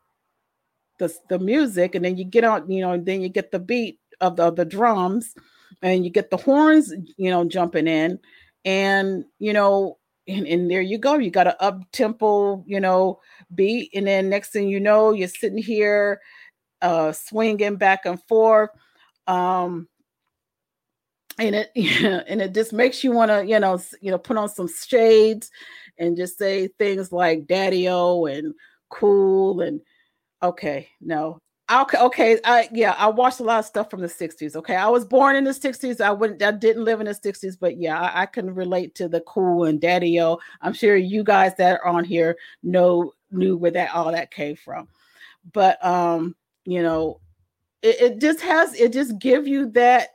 the, 0.99 1.13
the 1.29 1.39
music 1.39 1.95
and 1.95 2.05
then 2.05 2.17
you 2.17 2.25
get 2.25 2.45
on 2.45 2.71
you 2.71 2.81
know 2.81 2.93
and 2.93 3.05
then 3.05 3.21
you 3.21 3.29
get 3.29 3.51
the 3.51 3.59
beat 3.59 3.99
of 4.21 4.37
the, 4.37 4.45
of 4.45 4.57
the 4.57 4.65
drums 4.65 5.35
and 5.83 6.05
you 6.05 6.11
get 6.11 6.31
the 6.31 6.37
horns 6.37 6.93
you 7.17 7.31
know 7.31 7.45
jumping 7.45 7.89
in 7.89 8.19
and, 8.65 9.25
you 9.39 9.53
know, 9.53 9.99
and, 10.27 10.47
and 10.47 10.71
there 10.71 10.81
you 10.81 10.99
go. 10.99 11.19
You 11.19 11.31
got 11.31 11.49
an 11.49 11.55
up 11.61 11.81
tempo, 11.93 12.65
you 12.67 12.81
know, 12.81 13.21
beat, 13.55 13.91
and 13.95 14.07
then 14.07 14.31
next 14.31 14.51
thing 14.51 14.69
you 14.69 14.81
know, 14.81 15.13
you're 15.13 15.29
sitting 15.29 15.59
here, 15.59 16.21
uh, 16.81 17.13
swinging 17.13 17.77
back 17.77 18.07
and 18.07 18.23
forth. 18.25 18.71
Um, 19.27 19.89
and 21.39 21.55
it 21.55 21.71
and 22.29 22.41
it 22.41 22.55
just 22.55 22.73
makes 22.73 23.03
you 23.03 23.13
want 23.13 23.31
to 23.31 23.45
you 23.45 23.59
know 23.59 23.81
you 24.01 24.11
know 24.11 24.19
put 24.19 24.37
on 24.37 24.49
some 24.49 24.69
shades 24.69 25.51
and 25.99 26.17
just 26.17 26.39
say 26.39 26.69
things 26.79 27.13
like 27.13 27.47
daddy 27.47 27.89
o 27.89 28.27
and 28.27 28.55
cool 28.89 29.61
and 29.61 29.81
okay 30.43 30.89
no 31.01 31.39
okay 31.73 31.99
okay 31.99 32.39
i 32.45 32.69
yeah 32.73 32.95
i 32.99 33.07
watched 33.07 33.41
a 33.41 33.43
lot 33.43 33.59
of 33.59 33.65
stuff 33.65 33.89
from 33.91 34.01
the 34.01 34.07
60s 34.07 34.55
okay? 34.55 34.77
I 34.77 34.89
was 34.89 35.05
born 35.05 35.35
in 35.35 35.45
the 35.45 35.51
60s 35.51 36.01
i 36.01 36.11
wouldn't 36.11 36.43
i 36.43 36.51
didn't 36.51 36.85
live 36.85 37.01
in 37.01 37.07
the 37.07 37.15
60s 37.15 37.57
but 37.59 37.79
yeah 37.79 37.99
i, 37.99 38.23
I 38.23 38.27
can 38.27 38.55
relate 38.55 38.95
to 38.97 39.09
the 39.09 39.21
cool 39.23 39.65
and 39.65 39.81
daddy 39.81 40.21
o. 40.21 40.39
I'm 40.61 40.75
sure 40.75 40.97
you 40.97 41.25
guys 41.25 41.55
that 41.57 41.81
are 41.81 41.87
on 41.87 42.05
here 42.05 42.37
know 42.63 43.13
knew 43.31 43.57
where 43.57 43.71
that 43.73 43.95
all 43.95 44.13
that 44.13 44.31
came 44.31 44.57
from. 44.57 44.89
But 45.53 45.85
um 45.85 46.37
you 46.65 46.83
know 46.83 47.21
it, 47.83 48.01
it 48.01 48.21
just 48.21 48.41
has 48.41 48.79
it 48.79 48.93
just 48.93 49.19
give 49.19 49.47
you 49.47 49.71
that 49.71 50.14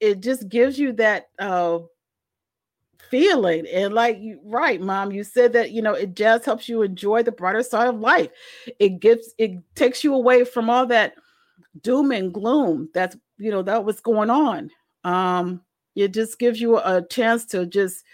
it 0.00 0.20
just 0.20 0.48
gives 0.48 0.78
you 0.78 0.92
that 0.92 1.28
uh 1.38 1.78
feeling 3.10 3.66
and 3.72 3.94
like 3.94 4.18
you 4.18 4.40
right 4.44 4.80
mom 4.80 5.12
you 5.12 5.22
said 5.22 5.52
that 5.52 5.70
you 5.70 5.80
know 5.80 5.94
it 5.94 6.14
just 6.14 6.44
helps 6.44 6.68
you 6.68 6.82
enjoy 6.82 7.22
the 7.22 7.32
brighter 7.32 7.62
side 7.62 7.88
of 7.88 8.00
life. 8.00 8.30
It 8.78 9.00
gives 9.00 9.34
it 9.38 9.52
takes 9.74 10.02
you 10.02 10.14
away 10.14 10.44
from 10.44 10.68
all 10.68 10.86
that 10.86 11.14
doom 11.82 12.10
and 12.10 12.32
gloom 12.32 12.88
that's 12.94 13.16
you 13.38 13.50
know 13.50 13.62
that 13.62 13.84
was 13.84 14.00
going 14.00 14.30
on. 14.30 14.70
Um 15.04 15.62
it 15.94 16.12
just 16.12 16.38
gives 16.38 16.60
you 16.60 16.78
a 16.78 17.02
chance 17.08 17.44
to 17.46 17.64
just 17.66 18.04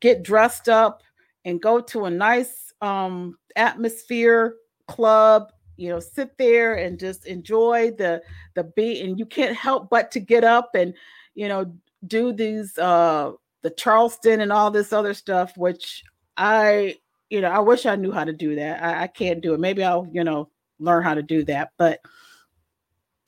get 0.00 0.22
dressed 0.22 0.68
up 0.68 1.02
and 1.44 1.62
go 1.62 1.80
to 1.80 2.06
a 2.06 2.10
nice 2.10 2.72
um 2.80 3.38
atmosphere 3.54 4.56
club 4.88 5.52
you 5.76 5.88
know 5.88 6.00
sit 6.00 6.36
there 6.38 6.74
and 6.74 6.98
just 6.98 7.26
enjoy 7.26 7.90
the 7.92 8.22
the 8.54 8.64
beat 8.64 9.04
and 9.04 9.18
you 9.18 9.26
can't 9.26 9.56
help 9.56 9.90
but 9.90 10.10
to 10.10 10.20
get 10.20 10.44
up 10.44 10.74
and 10.74 10.94
you 11.34 11.48
know 11.48 11.72
do 12.06 12.32
these 12.32 12.76
uh 12.78 13.32
the 13.62 13.70
charleston 13.70 14.40
and 14.40 14.52
all 14.52 14.70
this 14.70 14.92
other 14.92 15.14
stuff 15.14 15.56
which 15.56 16.02
i 16.36 16.94
you 17.30 17.40
know 17.40 17.50
i 17.50 17.58
wish 17.58 17.86
i 17.86 17.96
knew 17.96 18.12
how 18.12 18.24
to 18.24 18.32
do 18.32 18.54
that. 18.54 18.82
I, 18.82 19.04
I 19.04 19.06
can't 19.06 19.40
do 19.40 19.54
it. 19.54 19.60
Maybe 19.60 19.84
i'll 19.84 20.08
you 20.12 20.24
know 20.24 20.48
learn 20.78 21.02
how 21.02 21.14
to 21.14 21.22
do 21.22 21.44
that 21.44 21.70
but 21.78 22.00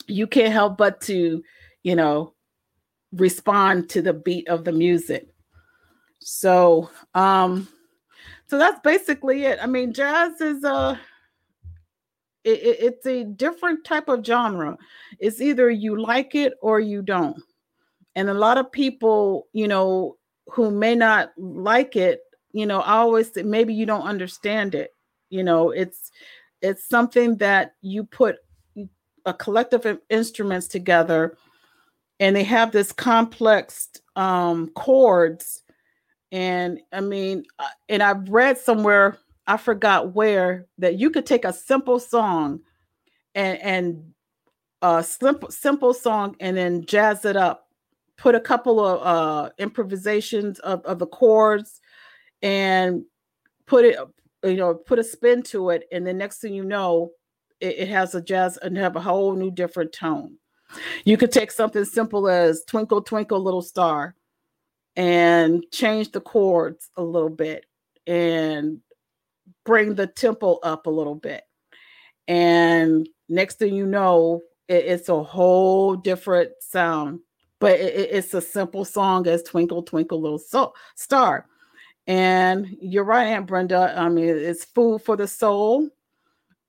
you 0.06 0.26
can't 0.26 0.52
help 0.52 0.76
but 0.76 1.00
to 1.02 1.42
you 1.82 1.96
know 1.96 2.34
respond 3.12 3.88
to 3.90 4.02
the 4.02 4.12
beat 4.12 4.48
of 4.48 4.64
the 4.64 4.72
music. 4.72 5.28
So 6.20 6.90
um 7.14 7.68
so 8.46 8.58
that's 8.58 8.80
basically 8.80 9.44
it. 9.44 9.58
I 9.62 9.66
mean 9.66 9.92
jazz 9.92 10.40
is 10.40 10.64
uh 10.64 10.96
it, 12.44 12.62
it, 12.62 12.76
it's 12.80 13.06
a 13.06 13.24
different 13.24 13.84
type 13.84 14.08
of 14.08 14.24
genre. 14.24 14.76
It's 15.18 15.40
either 15.40 15.70
you 15.70 16.00
like 16.00 16.34
it 16.34 16.54
or 16.62 16.80
you 16.80 17.02
don't. 17.02 17.40
And 18.16 18.30
a 18.30 18.34
lot 18.34 18.58
of 18.58 18.72
people, 18.72 19.48
you 19.52 19.68
know, 19.68 20.16
who 20.48 20.70
may 20.70 20.94
not 20.94 21.32
like 21.36 21.96
it, 21.96 22.20
you 22.52 22.66
know, 22.66 22.80
I 22.80 22.94
always 22.94 23.32
say 23.32 23.42
maybe 23.42 23.74
you 23.74 23.86
don't 23.86 24.06
understand 24.06 24.74
it. 24.74 24.94
You 25.30 25.44
know, 25.44 25.70
it's 25.70 26.10
it's 26.62 26.88
something 26.88 27.36
that 27.36 27.74
you 27.82 28.04
put 28.04 28.36
a 29.26 29.34
collective 29.34 29.84
of 29.86 30.00
instruments 30.08 30.66
together 30.66 31.36
and 32.20 32.34
they 32.34 32.44
have 32.44 32.72
this 32.72 32.92
complex 32.92 33.88
um 34.16 34.68
chords 34.74 35.62
and 36.32 36.80
i 36.92 37.00
mean 37.00 37.44
uh, 37.58 37.68
and 37.88 38.02
i've 38.02 38.28
read 38.28 38.56
somewhere 38.58 39.18
I 39.48 39.56
forgot 39.56 40.14
where 40.14 40.66
that 40.76 40.98
you 40.98 41.10
could 41.10 41.24
take 41.24 41.46
a 41.46 41.52
simple 41.54 41.98
song 41.98 42.60
and 43.34 43.58
and 43.58 44.12
a 44.82 45.02
simple 45.02 45.50
simple 45.50 45.94
song 45.94 46.36
and 46.38 46.56
then 46.56 46.84
jazz 46.84 47.24
it 47.24 47.34
up, 47.34 47.66
put 48.18 48.34
a 48.34 48.40
couple 48.40 48.78
of 48.78 49.00
uh 49.02 49.50
improvisations 49.58 50.58
of, 50.60 50.84
of 50.84 50.98
the 50.98 51.06
chords 51.06 51.80
and 52.42 53.04
put 53.66 53.86
it 53.86 53.98
you 54.44 54.56
know 54.56 54.74
put 54.74 54.98
a 54.98 55.04
spin 55.04 55.42
to 55.44 55.70
it. 55.70 55.88
And 55.90 56.06
the 56.06 56.12
next 56.12 56.40
thing 56.40 56.52
you 56.52 56.64
know 56.64 57.12
it, 57.58 57.78
it 57.78 57.88
has 57.88 58.14
a 58.14 58.20
jazz 58.20 58.58
and 58.58 58.76
have 58.76 58.96
a 58.96 59.00
whole 59.00 59.34
new 59.34 59.50
different 59.50 59.92
tone. 59.94 60.36
You 61.06 61.16
could 61.16 61.32
take 61.32 61.50
something 61.50 61.86
simple 61.86 62.28
as 62.28 62.64
twinkle 62.66 63.00
twinkle 63.00 63.40
little 63.40 63.62
star 63.62 64.14
and 64.94 65.64
change 65.72 66.12
the 66.12 66.20
chords 66.20 66.90
a 66.98 67.02
little 67.02 67.30
bit 67.30 67.64
and 68.06 68.80
bring 69.68 69.94
the 69.94 70.06
tempo 70.06 70.54
up 70.62 70.86
a 70.86 70.90
little 70.90 71.14
bit. 71.14 71.42
And 72.26 73.06
next 73.28 73.58
thing 73.58 73.74
you 73.74 73.84
know, 73.84 74.40
it, 74.66 74.86
it's 74.86 75.10
a 75.10 75.22
whole 75.22 75.94
different 75.94 76.52
sound. 76.60 77.20
But 77.60 77.78
it, 77.78 78.08
it's 78.12 78.32
a 78.32 78.40
simple 78.40 78.86
song 78.86 79.26
as 79.26 79.42
Twinkle, 79.42 79.82
Twinkle, 79.82 80.22
Little 80.22 80.38
so- 80.38 80.72
Star. 80.96 81.44
And 82.06 82.78
you're 82.80 83.04
right, 83.04 83.26
Aunt 83.26 83.46
Brenda. 83.46 83.94
I 83.94 84.08
mean, 84.08 84.30
it's 84.30 84.64
food 84.64 85.02
for 85.02 85.16
the 85.16 85.28
soul. 85.28 85.90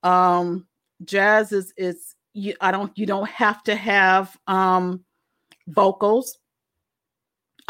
Um, 0.03 0.67
jazz 1.05 1.53
is 1.53 1.73
is 1.77 2.15
you, 2.33 2.55
I 2.59 2.71
don't 2.71 2.97
you 2.97 3.05
don't 3.05 3.29
have 3.29 3.63
to 3.63 3.75
have 3.75 4.35
um 4.47 5.05
vocals. 5.67 6.37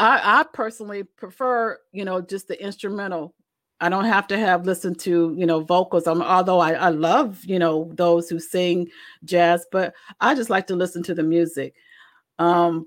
I, 0.00 0.40
I 0.40 0.44
personally 0.52 1.04
prefer, 1.04 1.78
you 1.92 2.04
know, 2.04 2.20
just 2.20 2.48
the 2.48 2.60
instrumental 2.60 3.34
I 3.80 3.88
don't 3.88 4.04
have 4.04 4.26
to 4.28 4.38
have 4.38 4.66
listened 4.66 4.98
to, 5.00 5.34
you 5.36 5.46
know, 5.46 5.60
vocals. 5.60 6.06
Um, 6.06 6.22
although 6.22 6.60
I, 6.60 6.72
I 6.72 6.88
love, 6.90 7.44
you 7.44 7.58
know, 7.58 7.90
those 7.94 8.28
who 8.28 8.38
sing 8.38 8.88
jazz, 9.24 9.66
but 9.72 9.94
I 10.20 10.34
just 10.34 10.50
like 10.50 10.66
to 10.68 10.76
listen 10.76 11.02
to 11.04 11.14
the 11.14 11.22
music. 11.22 11.74
Um, 12.38 12.86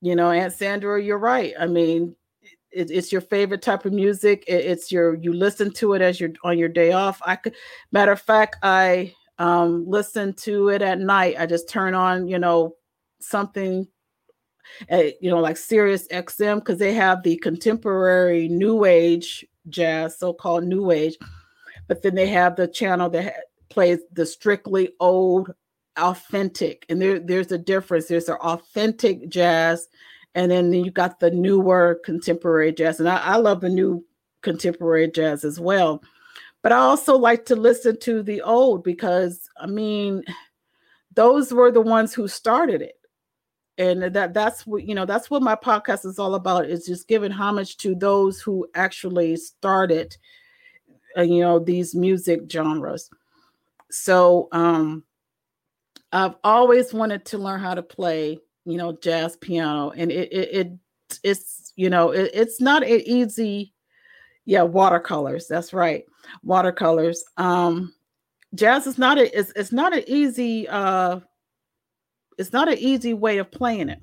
you 0.00 0.14
know, 0.14 0.30
Aunt 0.30 0.52
Sandra, 0.52 1.02
you're 1.02 1.18
right. 1.18 1.54
I 1.58 1.66
mean, 1.66 2.14
it, 2.70 2.90
it's 2.90 3.10
your 3.10 3.22
favorite 3.22 3.62
type 3.62 3.86
of 3.86 3.92
music. 3.92 4.44
It, 4.46 4.64
it's 4.64 4.92
your 4.92 5.14
you 5.14 5.32
listen 5.32 5.72
to 5.74 5.94
it 5.94 6.02
as 6.02 6.20
you're 6.20 6.32
on 6.44 6.58
your 6.58 6.68
day 6.68 6.92
off. 6.92 7.20
I 7.24 7.36
could, 7.36 7.54
matter 7.90 8.12
of 8.12 8.20
fact, 8.20 8.56
I 8.62 9.14
um, 9.38 9.88
listen 9.88 10.34
to 10.34 10.68
it 10.68 10.82
at 10.82 11.00
night. 11.00 11.36
I 11.38 11.46
just 11.46 11.68
turn 11.68 11.94
on, 11.94 12.28
you 12.28 12.38
know, 12.38 12.74
something 13.20 13.88
uh, 14.90 15.04
you 15.20 15.30
know, 15.30 15.40
like 15.40 15.56
Sirius 15.56 16.06
XM, 16.08 16.56
because 16.56 16.78
they 16.78 16.92
have 16.92 17.22
the 17.22 17.36
contemporary 17.38 18.48
new 18.48 18.84
age 18.84 19.44
jazz, 19.70 20.18
so-called 20.18 20.64
new 20.64 20.90
age. 20.90 21.16
But 21.86 22.02
then 22.02 22.14
they 22.14 22.28
have 22.28 22.56
the 22.56 22.68
channel 22.68 23.08
that 23.10 23.34
plays 23.70 24.00
the 24.12 24.26
strictly 24.26 24.90
old, 25.00 25.52
authentic, 25.96 26.86
and 26.88 27.00
there, 27.00 27.18
there's 27.18 27.52
a 27.52 27.58
difference. 27.58 28.06
There's 28.06 28.28
an 28.28 28.36
authentic 28.36 29.28
jazz, 29.28 29.88
and 30.34 30.50
then 30.50 30.72
you 30.72 30.90
got 30.90 31.20
the 31.20 31.30
newer 31.30 32.00
contemporary 32.04 32.72
jazz. 32.72 33.00
And 33.00 33.08
I, 33.08 33.18
I 33.18 33.36
love 33.36 33.60
the 33.60 33.68
new 33.68 34.04
contemporary 34.42 35.10
jazz 35.10 35.44
as 35.44 35.58
well. 35.58 36.02
But 36.62 36.72
I 36.72 36.78
also 36.78 37.16
like 37.16 37.46
to 37.46 37.56
listen 37.56 37.98
to 38.00 38.22
the 38.22 38.42
old 38.42 38.82
because 38.82 39.48
I 39.60 39.66
mean, 39.66 40.24
those 41.14 41.52
were 41.52 41.70
the 41.70 41.80
ones 41.80 42.12
who 42.12 42.28
started 42.28 42.82
it 42.82 42.97
and 43.78 44.02
that 44.14 44.34
that's 44.34 44.66
what 44.66 44.84
you 44.84 44.94
know 44.94 45.06
that's 45.06 45.30
what 45.30 45.42
my 45.42 45.54
podcast 45.54 46.04
is 46.04 46.18
all 46.18 46.34
about 46.34 46.68
is 46.68 46.84
just 46.84 47.08
giving 47.08 47.30
homage 47.30 47.76
to 47.78 47.94
those 47.94 48.40
who 48.40 48.66
actually 48.74 49.36
started 49.36 50.16
uh, 51.16 51.22
you 51.22 51.40
know 51.40 51.58
these 51.58 51.94
music 51.94 52.42
genres. 52.50 53.10
So 53.90 54.48
um 54.52 55.04
i've 56.12 56.36
always 56.42 56.94
wanted 56.94 57.24
to 57.24 57.36
learn 57.36 57.60
how 57.60 57.74
to 57.74 57.82
play 57.82 58.38
you 58.64 58.76
know 58.78 58.96
jazz 59.02 59.36
piano 59.36 59.90
and 59.90 60.10
it 60.10 60.32
it, 60.32 60.48
it 60.54 60.72
it's 61.22 61.72
you 61.76 61.90
know 61.90 62.10
it, 62.10 62.30
it's 62.34 62.60
not 62.60 62.82
an 62.82 63.00
easy 63.04 63.72
yeah 64.44 64.62
watercolors 64.62 65.46
that's 65.46 65.72
right 65.72 66.04
watercolors. 66.42 67.24
Um 67.36 67.94
jazz 68.54 68.86
is 68.86 68.98
not 68.98 69.18
a 69.18 69.38
it's, 69.38 69.52
it's 69.56 69.72
not 69.72 69.94
an 69.94 70.04
easy 70.06 70.66
uh 70.68 71.20
it's 72.38 72.52
not 72.52 72.68
an 72.68 72.78
easy 72.78 73.12
way 73.12 73.38
of 73.38 73.50
playing 73.50 73.88
it. 73.88 74.00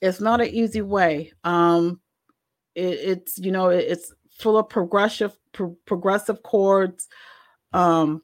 It's 0.00 0.20
not 0.20 0.40
an 0.40 0.48
easy 0.48 0.82
way. 0.82 1.32
Um, 1.44 2.00
it, 2.74 2.98
it's 2.98 3.38
you 3.38 3.52
know 3.52 3.70
it, 3.70 3.84
it's 3.88 4.12
full 4.30 4.58
of 4.58 4.68
progressive 4.68 5.36
pro- 5.52 5.76
progressive 5.86 6.42
chords, 6.42 7.08
um, 7.72 8.22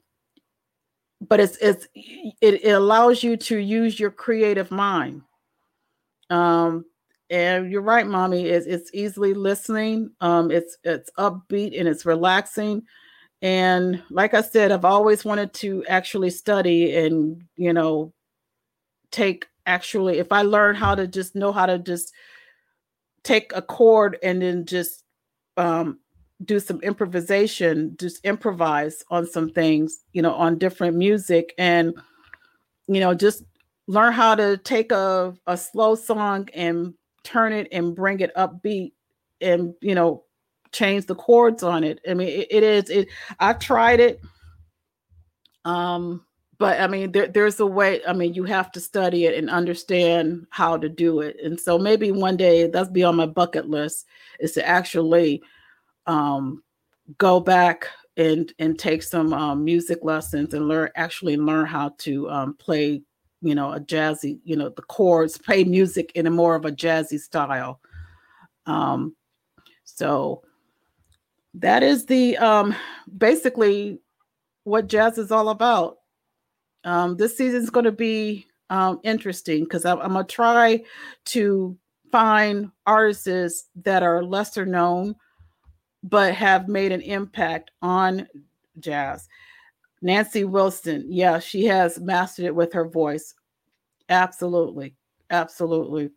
but 1.21 1.39
it's 1.39 1.57
it's 1.57 1.87
it, 1.95 2.63
it 2.63 2.71
allows 2.71 3.23
you 3.23 3.37
to 3.37 3.57
use 3.57 3.99
your 3.99 4.11
creative 4.11 4.69
mind. 4.69 5.21
Um, 6.29 6.85
and 7.31 7.71
you're 7.71 7.81
right, 7.81 8.07
mommy. 8.07 8.45
It's, 8.45 8.65
it's 8.65 8.91
easily 8.93 9.33
listening. 9.33 10.11
Um, 10.21 10.51
it's 10.51 10.77
it's 10.83 11.09
upbeat 11.17 11.77
and 11.79 11.87
it's 11.87 12.05
relaxing. 12.05 12.83
And 13.41 14.03
like 14.09 14.33
I 14.33 14.41
said, 14.41 14.71
I've 14.71 14.85
always 14.85 15.23
wanted 15.23 15.53
to 15.55 15.85
actually 15.87 16.29
study 16.29 16.95
and 16.97 17.41
you 17.55 17.71
know 17.73 18.13
take 19.11 19.47
actually 19.65 20.17
if 20.19 20.31
I 20.31 20.41
learn 20.41 20.75
how 20.75 20.95
to 20.95 21.07
just 21.07 21.35
know 21.35 21.51
how 21.51 21.65
to 21.65 21.77
just 21.77 22.13
take 23.23 23.51
a 23.53 23.61
chord 23.61 24.17
and 24.23 24.41
then 24.41 24.65
just 24.65 25.03
um, 25.57 25.99
do 26.45 26.59
some 26.59 26.79
improvisation, 26.81 27.95
just 27.99 28.23
improvise 28.23 29.03
on 29.09 29.27
some 29.27 29.49
things, 29.49 30.05
you 30.13 30.21
know, 30.21 30.33
on 30.33 30.57
different 30.57 30.95
music 30.95 31.53
and, 31.57 31.93
you 32.87 32.99
know, 32.99 33.13
just 33.13 33.43
learn 33.87 34.13
how 34.13 34.35
to 34.35 34.57
take 34.57 34.91
a, 34.91 35.33
a 35.47 35.57
slow 35.57 35.95
song 35.95 36.47
and 36.53 36.93
turn 37.23 37.51
it 37.53 37.67
and 37.71 37.95
bring 37.95 38.19
it 38.21 38.33
upbeat 38.35 38.93
and, 39.41 39.73
you 39.81 39.95
know, 39.95 40.23
change 40.71 41.05
the 41.05 41.15
chords 41.15 41.63
on 41.63 41.83
it. 41.83 41.99
I 42.09 42.13
mean, 42.13 42.29
it, 42.29 42.47
it 42.49 42.63
is, 42.63 42.89
it, 42.89 43.07
I've 43.39 43.59
tried 43.59 43.99
it. 43.99 44.21
Um, 45.65 46.25
but 46.59 46.79
I 46.81 46.87
mean, 46.87 47.13
there, 47.13 47.27
there's 47.27 47.59
a 47.61 47.65
way. 47.65 48.01
I 48.05 48.13
mean, 48.13 48.33
you 48.33 48.43
have 48.43 48.71
to 48.73 48.81
study 48.81 49.25
it 49.25 49.37
and 49.37 49.49
understand 49.49 50.45
how 50.49 50.77
to 50.77 50.89
do 50.89 51.21
it. 51.21 51.37
And 51.41 51.59
so 51.59 51.79
maybe 51.79 52.11
one 52.11 52.35
day 52.35 52.67
that's 52.67 52.89
be 52.89 53.03
on 53.03 53.15
my 53.15 53.25
bucket 53.25 53.69
list 53.69 54.05
is 54.41 54.51
to 54.53 54.67
actually 54.67 55.41
um, 56.05 56.61
go 57.17 57.39
back 57.39 57.87
and 58.17 58.53
and 58.59 58.77
take 58.77 59.01
some 59.01 59.33
um, 59.33 59.63
music 59.63 59.99
lessons 60.03 60.53
and 60.53 60.67
learn 60.67 60.89
actually 60.95 61.37
learn 61.37 61.65
how 61.65 61.93
to 61.99 62.29
um, 62.29 62.53
play 62.55 63.01
you 63.41 63.55
know 63.55 63.71
a 63.71 63.79
jazzy 63.79 64.39
you 64.43 64.55
know 64.57 64.67
the 64.69 64.81
chords 64.83 65.37
play 65.37 65.63
music 65.63 66.11
in 66.15 66.27
a 66.27 66.29
more 66.29 66.55
of 66.55 66.65
a 66.65 66.71
jazzy 66.71 67.17
style 67.17 67.79
um 68.65 69.15
so 69.85 70.41
that 71.53 71.81
is 71.83 72.05
the 72.05 72.37
um 72.37 72.75
basically 73.17 73.99
what 74.65 74.87
jazz 74.87 75.17
is 75.17 75.31
all 75.31 75.49
about 75.49 75.98
um 76.83 77.17
this 77.17 77.37
season 77.37 77.61
is 77.61 77.69
going 77.69 77.85
to 77.85 77.91
be 77.91 78.45
um 78.69 78.99
interesting 79.03 79.63
because 79.63 79.85
I'm, 79.85 79.99
I'm 79.99 80.13
gonna 80.13 80.25
try 80.25 80.83
to 81.25 81.77
find 82.11 82.71
artists 82.85 83.69
that 83.83 84.03
are 84.03 84.23
lesser 84.23 84.65
known 84.65 85.15
but 86.03 86.33
have 86.33 86.67
made 86.67 86.91
an 86.91 87.01
impact 87.01 87.71
on 87.81 88.27
jazz. 88.79 89.27
Nancy 90.01 90.45
Wilson, 90.45 91.05
yeah, 91.09 91.39
she 91.39 91.65
has 91.65 91.99
mastered 91.99 92.45
it 92.45 92.55
with 92.55 92.71
her 92.73 92.87
voice. 92.87 93.33
Absolutely. 94.07 94.95
Absolutely. 95.29 96.09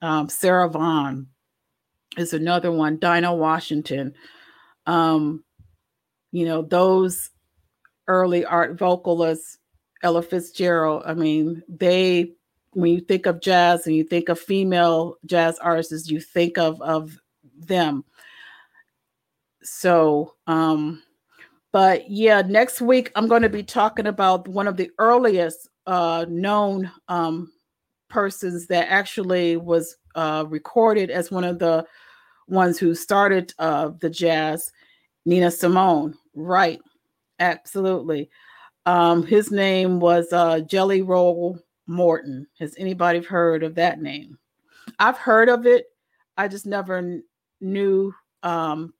Um, 0.00 0.28
Sarah 0.28 0.68
Vaughan 0.68 1.28
is 2.16 2.32
another 2.32 2.72
one. 2.72 2.98
Dinah 2.98 3.34
Washington. 3.34 4.14
Um, 4.86 5.44
you 6.32 6.46
know, 6.46 6.62
those 6.62 7.30
early 8.08 8.44
art 8.44 8.78
vocalists, 8.78 9.58
Ella 10.02 10.22
Fitzgerald, 10.22 11.02
I 11.06 11.14
mean, 11.14 11.62
they 11.68 12.32
when 12.72 12.90
you 12.92 13.00
think 13.00 13.26
of 13.26 13.40
jazz 13.40 13.86
and 13.86 13.94
you 13.94 14.02
think 14.04 14.28
of 14.28 14.38
female 14.38 15.16
jazz 15.26 15.58
artists, 15.58 16.10
you 16.10 16.20
think 16.20 16.58
of 16.58 16.80
of 16.80 17.18
them. 17.58 18.04
So 19.62 20.34
um 20.46 21.02
but 21.72 22.10
yeah 22.10 22.42
next 22.42 22.80
week 22.82 23.10
i'm 23.14 23.26
going 23.28 23.42
to 23.42 23.48
be 23.48 23.62
talking 23.62 24.06
about 24.06 24.46
one 24.46 24.68
of 24.68 24.76
the 24.76 24.90
earliest 24.98 25.68
uh 25.86 26.26
known 26.28 26.90
um 27.08 27.50
persons 28.10 28.66
that 28.66 28.90
actually 28.90 29.56
was 29.56 29.96
uh 30.14 30.44
recorded 30.48 31.10
as 31.10 31.30
one 31.30 31.44
of 31.44 31.58
the 31.58 31.84
ones 32.48 32.78
who 32.78 32.94
started 32.94 33.54
uh 33.58 33.90
the 34.00 34.10
jazz 34.10 34.70
nina 35.24 35.50
simone. 35.50 36.14
Right. 36.34 36.80
Absolutely 37.38 38.28
um 38.86 39.24
his 39.24 39.50
name 39.50 40.00
was 40.00 40.32
uh 40.32 40.60
jelly 40.60 41.02
roll 41.02 41.58
morton 41.86 42.46
has 42.58 42.74
anybody 42.78 43.20
heard 43.20 43.62
of 43.62 43.74
that 43.74 44.00
name 44.00 44.38
i've 44.98 45.18
heard 45.18 45.48
of 45.48 45.66
it 45.66 45.86
i 46.36 46.48
just 46.48 46.66
never 46.66 47.00
kn- 47.00 47.22
knew 47.60 48.12
um 48.42 48.92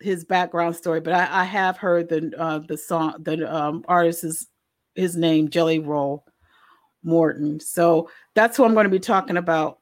his 0.00 0.24
background 0.24 0.76
story, 0.76 1.00
but 1.00 1.12
I, 1.14 1.40
I 1.40 1.44
have 1.44 1.76
heard 1.76 2.08
the 2.08 2.30
uh, 2.38 2.60
the 2.68 2.76
song 2.76 3.14
the 3.20 3.52
um, 3.52 3.84
artist's 3.88 4.46
his 4.94 5.16
name 5.16 5.48
Jelly 5.48 5.78
Roll 5.78 6.24
Morton. 7.02 7.58
So 7.60 8.10
that's 8.34 8.56
who 8.56 8.64
I'm 8.64 8.74
going 8.74 8.84
to 8.84 8.90
be 8.90 9.00
talking 9.00 9.36
about. 9.36 9.78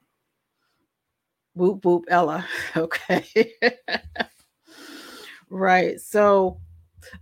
Whoop 1.55 1.85
whoop 1.85 2.05
Ella. 2.07 2.47
Okay. 2.75 3.53
right. 5.49 5.99
So 5.99 6.59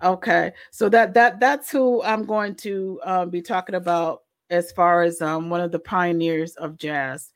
okay. 0.03 0.53
So 0.71 0.89
that 0.89 1.13
that 1.13 1.39
that's 1.39 1.71
who 1.71 2.01
I'm 2.03 2.25
going 2.25 2.55
to 2.55 2.99
um, 3.03 3.29
be 3.29 3.41
talking 3.41 3.75
about 3.75 4.21
as 4.49 4.71
far 4.71 5.03
as 5.03 5.21
um, 5.21 5.49
one 5.49 5.61
of 5.61 5.71
the 5.71 5.79
pioneers 5.79 6.55
of 6.55 6.77
jazz. 6.77 7.31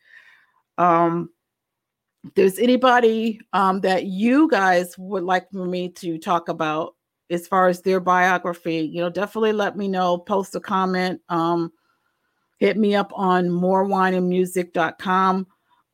Um, 0.77 1.29
there's 2.35 2.59
anybody 2.59 3.39
um, 3.53 3.81
that 3.81 4.05
you 4.05 4.49
guys 4.49 4.97
would 4.97 5.23
like 5.23 5.49
for 5.51 5.65
me 5.65 5.89
to 5.89 6.17
talk 6.17 6.49
about 6.49 6.95
as 7.29 7.47
far 7.47 7.67
as 7.67 7.81
their 7.81 7.99
biography, 7.99 8.77
you 8.77 9.01
know, 9.01 9.09
definitely 9.09 9.53
let 9.53 9.77
me 9.77 9.87
know. 9.87 10.17
Post 10.17 10.55
a 10.55 10.59
comment. 10.59 11.21
Um, 11.29 11.71
hit 12.57 12.77
me 12.77 12.95
up 12.95 13.11
on 13.15 13.47
moorewineandmusic.com. 13.47 15.47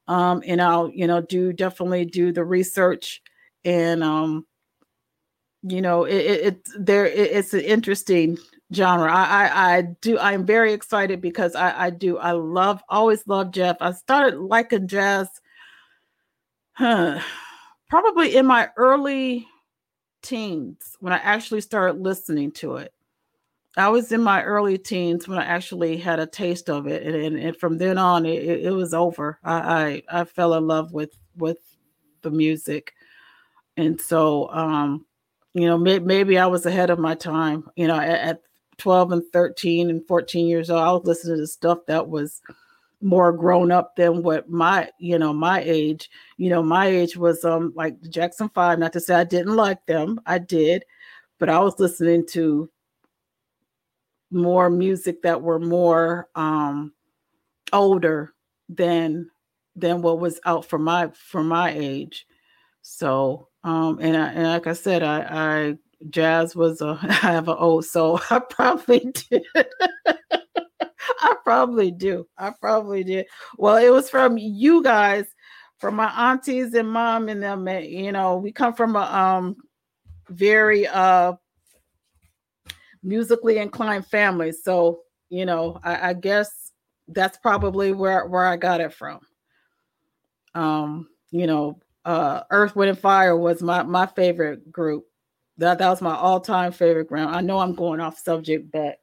Um, 0.08 0.44
and 0.46 0.62
I'll, 0.62 0.90
you 0.90 1.08
know, 1.08 1.22
do 1.22 1.54
definitely 1.54 2.06
do 2.06 2.34
the 2.34 2.44
research 2.44 3.22
and 3.64 4.04
um, 4.04 4.46
you 5.64 5.82
know, 5.82 6.06
it, 6.06 6.16
it, 6.16 6.46
it 6.46 6.70
there 6.80 7.06
it, 7.06 7.32
it's 7.32 7.54
an 7.54 7.62
interesting 7.62 8.38
genre. 8.74 9.12
I, 9.12 9.24
I 9.48 9.78
I 9.78 9.82
do 10.02 10.18
I'm 10.20 10.46
very 10.46 10.74
excited 10.74 11.22
because 11.22 11.56
I 11.56 11.88
I 11.88 11.90
do 11.90 12.18
I 12.18 12.32
love 12.32 12.82
always 12.90 13.28
love 13.28 13.52
Jeff. 13.52 13.78
I 13.82 13.92
started 13.92 14.40
liking 14.40 14.88
jazz 14.88 15.30
huh, 16.74 17.20
probably 17.90 18.36
in 18.36 18.46
my 18.46 18.70
early 18.78 19.48
teens 20.22 20.96
when 21.00 21.14
I 21.14 21.18
actually 21.18 21.62
started 21.62 22.02
listening 22.02 22.52
to 22.54 22.78
it. 22.78 22.94
I 23.78 23.90
was 23.90 24.12
in 24.12 24.22
my 24.22 24.44
early 24.44 24.78
teens 24.78 25.28
when 25.28 25.38
I 25.38 25.46
actually 25.46 25.96
had 25.98 26.20
a 26.20 26.26
taste 26.28 26.70
of 26.70 26.88
it, 26.88 27.04
and, 27.04 27.16
and, 27.16 27.40
and 27.40 27.56
from 27.58 27.78
then 27.78 27.98
on, 27.98 28.26
it, 28.26 28.66
it 28.66 28.72
was 28.72 28.94
over. 28.94 29.40
I, 29.44 30.04
I, 30.10 30.22
I 30.22 30.24
fell 30.26 30.56
in 30.56 30.68
love 30.68 30.92
with 30.92 31.16
with 31.38 31.60
the 32.22 32.32
music, 32.32 32.94
and 33.78 34.00
so 34.00 34.50
um, 34.52 35.06
you 35.54 35.66
know 35.66 35.78
may, 35.78 36.00
maybe 36.00 36.38
I 36.38 36.48
was 36.48 36.66
ahead 36.66 36.90
of 36.90 37.00
my 37.00 37.16
time. 37.16 37.70
You 37.76 37.88
know, 37.88 38.00
at, 38.00 38.20
at 38.20 38.42
twelve 38.78 39.12
and 39.12 39.24
thirteen 39.34 39.90
and 39.90 40.06
fourteen 40.08 40.48
years 40.48 40.70
old, 40.70 40.82
I 40.82 40.92
was 40.92 41.06
listening 41.06 41.38
to 41.38 41.48
stuff 41.48 41.80
that 41.88 42.08
was 42.08 42.42
more 43.02 43.32
grown 43.32 43.72
up 43.72 43.96
than 43.96 44.22
what 44.22 44.50
my 44.50 44.90
you 45.00 45.18
know 45.18 45.34
my 45.34 45.62
age 45.66 46.10
you 46.38 46.50
know 46.50 46.62
my 46.62 46.86
age 46.86 47.18
was 47.18 47.44
um 47.44 47.74
like 47.76 48.00
jackson 48.10 48.48
five 48.50 48.78
not 48.78 48.94
to 48.94 49.00
say 49.00 49.16
i 49.16 49.24
didn't 49.24 49.56
like 49.56 49.84
them 49.88 50.22
i 50.28 50.38
did 50.38 50.86
but 51.40 51.50
i 51.50 51.58
was 51.58 51.80
listening 51.80 52.24
to 52.26 52.70
more 54.30 54.70
music 54.70 55.24
that 55.24 55.42
were 55.42 55.60
more 55.60 56.30
um 56.36 56.94
older 57.74 58.34
than 58.70 59.30
than 59.76 60.02
what 60.02 60.20
was 60.20 60.40
out 60.46 60.64
for 60.64 60.78
my 60.78 61.10
for 61.16 61.44
my 61.44 61.72
age 61.72 62.28
so 62.84 63.48
um 63.64 64.00
and, 64.02 64.18
I, 64.18 64.28
and 64.32 64.48
like 64.48 64.68
i 64.68 64.74
said 64.74 65.04
i 65.04 65.22
i 65.22 65.78
jazz 66.10 66.56
was 66.56 66.82
a 66.82 66.98
i 67.04 67.14
have 67.14 67.48
an 67.48 67.58
old 67.58 67.86
soul 67.86 68.20
i 68.30 68.40
probably 68.40 69.00
did 69.14 69.44
I 71.22 71.36
probably 71.44 71.92
do. 71.92 72.28
I 72.38 72.52
probably 72.52 73.04
did. 73.04 73.28
Well, 73.58 73.78
it 73.78 73.90
was 73.90 74.10
from 74.10 74.38
you 74.38 74.82
guys, 74.84 75.26
from 75.78 75.96
my 75.96 76.08
aunties 76.32 76.74
and 76.74 76.90
mom 76.90 77.30
and 77.30 77.42
them. 77.42 77.68
You 77.68 78.12
know, 78.12 78.38
we 78.38 78.52
come 78.52 78.74
from 78.74 78.96
a 78.96 79.02
um 79.02 79.56
very 80.30 80.88
uh 80.88 81.34
musically 83.04 83.58
inclined 83.58 84.06
family. 84.08 84.52
So, 84.52 85.02
you 85.30 85.46
know, 85.46 85.80
I, 85.84 86.10
I 86.10 86.14
guess 86.14 86.72
that's 87.08 87.38
probably 87.38 87.92
where 87.92 88.26
where 88.26 88.46
I 88.46 88.58
got 88.58 88.82
it 88.82 88.94
from. 88.94 89.20
Um, 90.54 91.08
you 91.32 91.48
know, 91.48 91.80
uh 92.06 92.44
Earth, 92.52 92.76
Wind, 92.76 92.90
and 92.90 93.00
Fire 93.00 93.36
was 93.38 93.62
my 93.62 93.84
my 93.84 94.06
favorite 94.06 94.72
group. 94.72 95.06
That 95.58 95.78
that 95.80 95.90
was 95.90 96.02
my 96.02 96.16
all-time 96.16 96.72
favorite 96.72 97.08
group. 97.08 97.28
I 97.30 97.42
know 97.42 97.60
I'm 97.60 97.76
going 97.76 98.00
off 98.00 98.18
subject, 98.18 98.72
but 98.72 99.00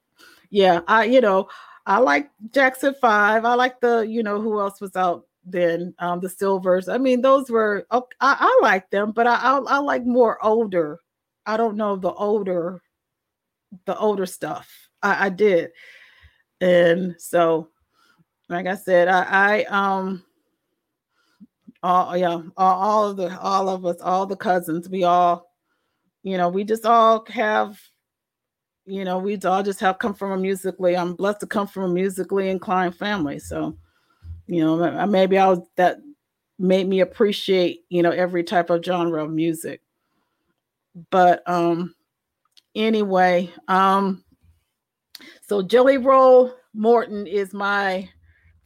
yeah, 0.50 0.80
I 0.88 1.04
you 1.04 1.20
know, 1.20 1.48
I 1.86 1.98
like 1.98 2.30
Jackson 2.52 2.94
Five. 3.00 3.44
I 3.44 3.54
like 3.54 3.80
the, 3.80 4.00
you 4.00 4.22
know, 4.22 4.40
who 4.40 4.60
else 4.60 4.80
was 4.80 4.96
out 4.96 5.26
then? 5.44 5.94
Um, 5.98 6.20
the 6.20 6.28
Sylvers. 6.28 6.88
I 6.88 6.98
mean, 6.98 7.22
those 7.22 7.50
were 7.50 7.86
I, 7.90 8.00
I 8.20 8.58
like 8.62 8.90
them, 8.90 9.12
but 9.12 9.26
I, 9.26 9.34
I 9.36 9.58
I 9.58 9.78
like 9.78 10.04
more 10.04 10.42
older. 10.44 11.00
I 11.46 11.56
don't 11.56 11.76
know 11.76 11.96
the 11.96 12.12
older, 12.12 12.82
the 13.86 13.96
older 13.98 14.26
stuff. 14.26 14.70
I, 15.02 15.26
I 15.26 15.28
did, 15.30 15.70
and 16.60 17.14
so, 17.18 17.68
like 18.48 18.66
I 18.66 18.74
said, 18.76 19.08
I 19.08 19.22
I 19.30 19.64
um 19.64 20.24
all 21.82 22.16
yeah 22.16 22.40
all, 22.56 22.80
all 22.82 23.10
of 23.10 23.16
the 23.16 23.38
all 23.40 23.68
of 23.68 23.86
us 23.86 24.00
all 24.00 24.26
the 24.26 24.36
cousins 24.36 24.88
we 24.88 25.04
all 25.04 25.50
you 26.22 26.36
know 26.36 26.48
we 26.48 26.64
just 26.64 26.84
all 26.84 27.24
have 27.28 27.78
you 28.88 29.04
know, 29.04 29.18
we 29.18 29.36
all 29.40 29.62
just 29.62 29.80
have 29.80 29.98
come 29.98 30.14
from 30.14 30.32
a 30.32 30.36
musically, 30.38 30.96
I'm 30.96 31.14
blessed 31.14 31.40
to 31.40 31.46
come 31.46 31.66
from 31.66 31.84
a 31.84 31.88
musically 31.88 32.48
inclined 32.48 32.96
family. 32.96 33.38
So, 33.38 33.76
you 34.46 34.64
know, 34.64 35.06
maybe 35.06 35.36
I 35.36 35.46
was 35.46 35.60
that 35.76 35.98
made 36.58 36.88
me 36.88 37.00
appreciate, 37.00 37.84
you 37.90 38.02
know, 38.02 38.10
every 38.10 38.42
type 38.42 38.70
of 38.70 38.82
genre 38.82 39.22
of 39.22 39.30
music. 39.30 39.82
But 41.10 41.42
um 41.46 41.94
anyway, 42.74 43.52
um 43.68 44.24
so 45.46 45.60
Jelly 45.60 45.98
Roll 45.98 46.54
Morton 46.72 47.26
is 47.26 47.52
my 47.52 48.08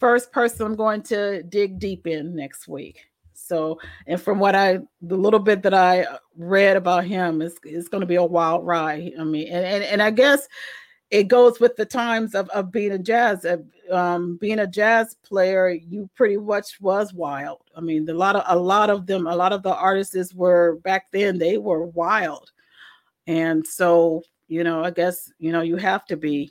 first 0.02 0.32
person 0.32 0.66
I'm 0.66 0.74
going 0.74 1.00
to 1.02 1.44
dig 1.44 1.78
deep 1.78 2.08
in 2.08 2.34
next 2.34 2.66
week. 2.66 2.98
So, 3.34 3.78
and 4.08 4.20
from 4.20 4.40
what 4.40 4.56
I, 4.56 4.80
the 5.00 5.16
little 5.16 5.38
bit 5.38 5.62
that 5.62 5.74
I 5.74 6.06
read 6.36 6.76
about 6.76 7.04
him, 7.04 7.40
is 7.40 7.56
it's 7.62 7.86
going 7.86 8.00
to 8.00 8.06
be 8.06 8.16
a 8.16 8.24
wild 8.24 8.66
ride. 8.66 9.12
I 9.16 9.22
mean, 9.22 9.46
and, 9.46 9.64
and 9.64 9.84
and 9.84 10.02
I 10.02 10.10
guess 10.10 10.48
it 11.12 11.28
goes 11.28 11.60
with 11.60 11.76
the 11.76 11.84
times 11.84 12.34
of, 12.34 12.48
of 12.48 12.72
being 12.72 12.90
a 12.90 12.98
jazz 12.98 13.44
uh, 13.44 13.58
um, 13.92 14.38
being 14.38 14.58
a 14.58 14.66
jazz 14.66 15.14
player 15.22 15.68
you 15.68 16.10
pretty 16.16 16.38
much 16.38 16.80
was 16.80 17.12
wild 17.12 17.60
i 17.76 17.80
mean 17.82 18.08
a 18.08 18.14
lot 18.14 18.34
of 18.34 18.42
a 18.46 18.58
lot 18.58 18.88
of 18.88 19.06
them 19.06 19.26
a 19.26 19.36
lot 19.36 19.52
of 19.52 19.62
the 19.62 19.74
artists 19.74 20.32
were 20.34 20.76
back 20.84 21.12
then 21.12 21.38
they 21.38 21.58
were 21.58 21.84
wild 21.84 22.50
and 23.26 23.66
so 23.66 24.22
you 24.48 24.64
know 24.64 24.82
i 24.82 24.90
guess 24.90 25.30
you 25.38 25.52
know 25.52 25.60
you 25.60 25.76
have 25.76 26.06
to 26.06 26.16
be 26.16 26.50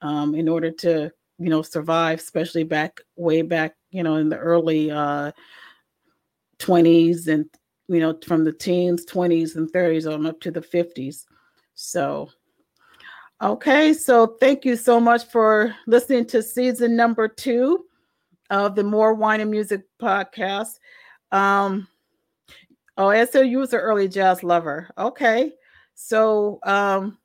um, 0.00 0.34
in 0.34 0.48
order 0.48 0.70
to 0.70 1.12
you 1.40 1.48
know 1.48 1.62
survive 1.62 2.20
especially 2.20 2.62
back 2.62 3.00
way 3.16 3.42
back 3.42 3.74
you 3.90 4.02
know 4.02 4.16
in 4.16 4.28
the 4.28 4.36
early 4.36 4.90
uh 4.90 5.32
20s 6.58 7.26
and 7.26 7.46
you 7.88 7.98
know 7.98 8.16
from 8.24 8.44
the 8.44 8.52
teens 8.52 9.04
20s 9.06 9.56
and 9.56 9.72
30s 9.72 10.06
on 10.06 10.26
up 10.26 10.38
to 10.40 10.50
the 10.50 10.60
50s 10.60 11.24
so 11.74 12.28
Okay, 13.42 13.94
so 13.94 14.36
thank 14.38 14.66
you 14.66 14.76
so 14.76 15.00
much 15.00 15.24
for 15.24 15.74
listening 15.86 16.26
to 16.26 16.42
season 16.42 16.94
number 16.94 17.26
two 17.26 17.86
of 18.50 18.74
the 18.74 18.84
Moore 18.84 19.14
Wine 19.14 19.40
and 19.40 19.50
Music 19.50 19.80
podcast. 19.98 20.78
Um, 21.32 21.88
oh, 22.98 23.24
so 23.24 23.40
you 23.40 23.56
was 23.56 23.72
an 23.72 23.80
early 23.80 24.08
jazz 24.08 24.42
lover. 24.42 24.90
Okay, 24.98 25.54
so 25.94 26.58
um, 26.64 27.16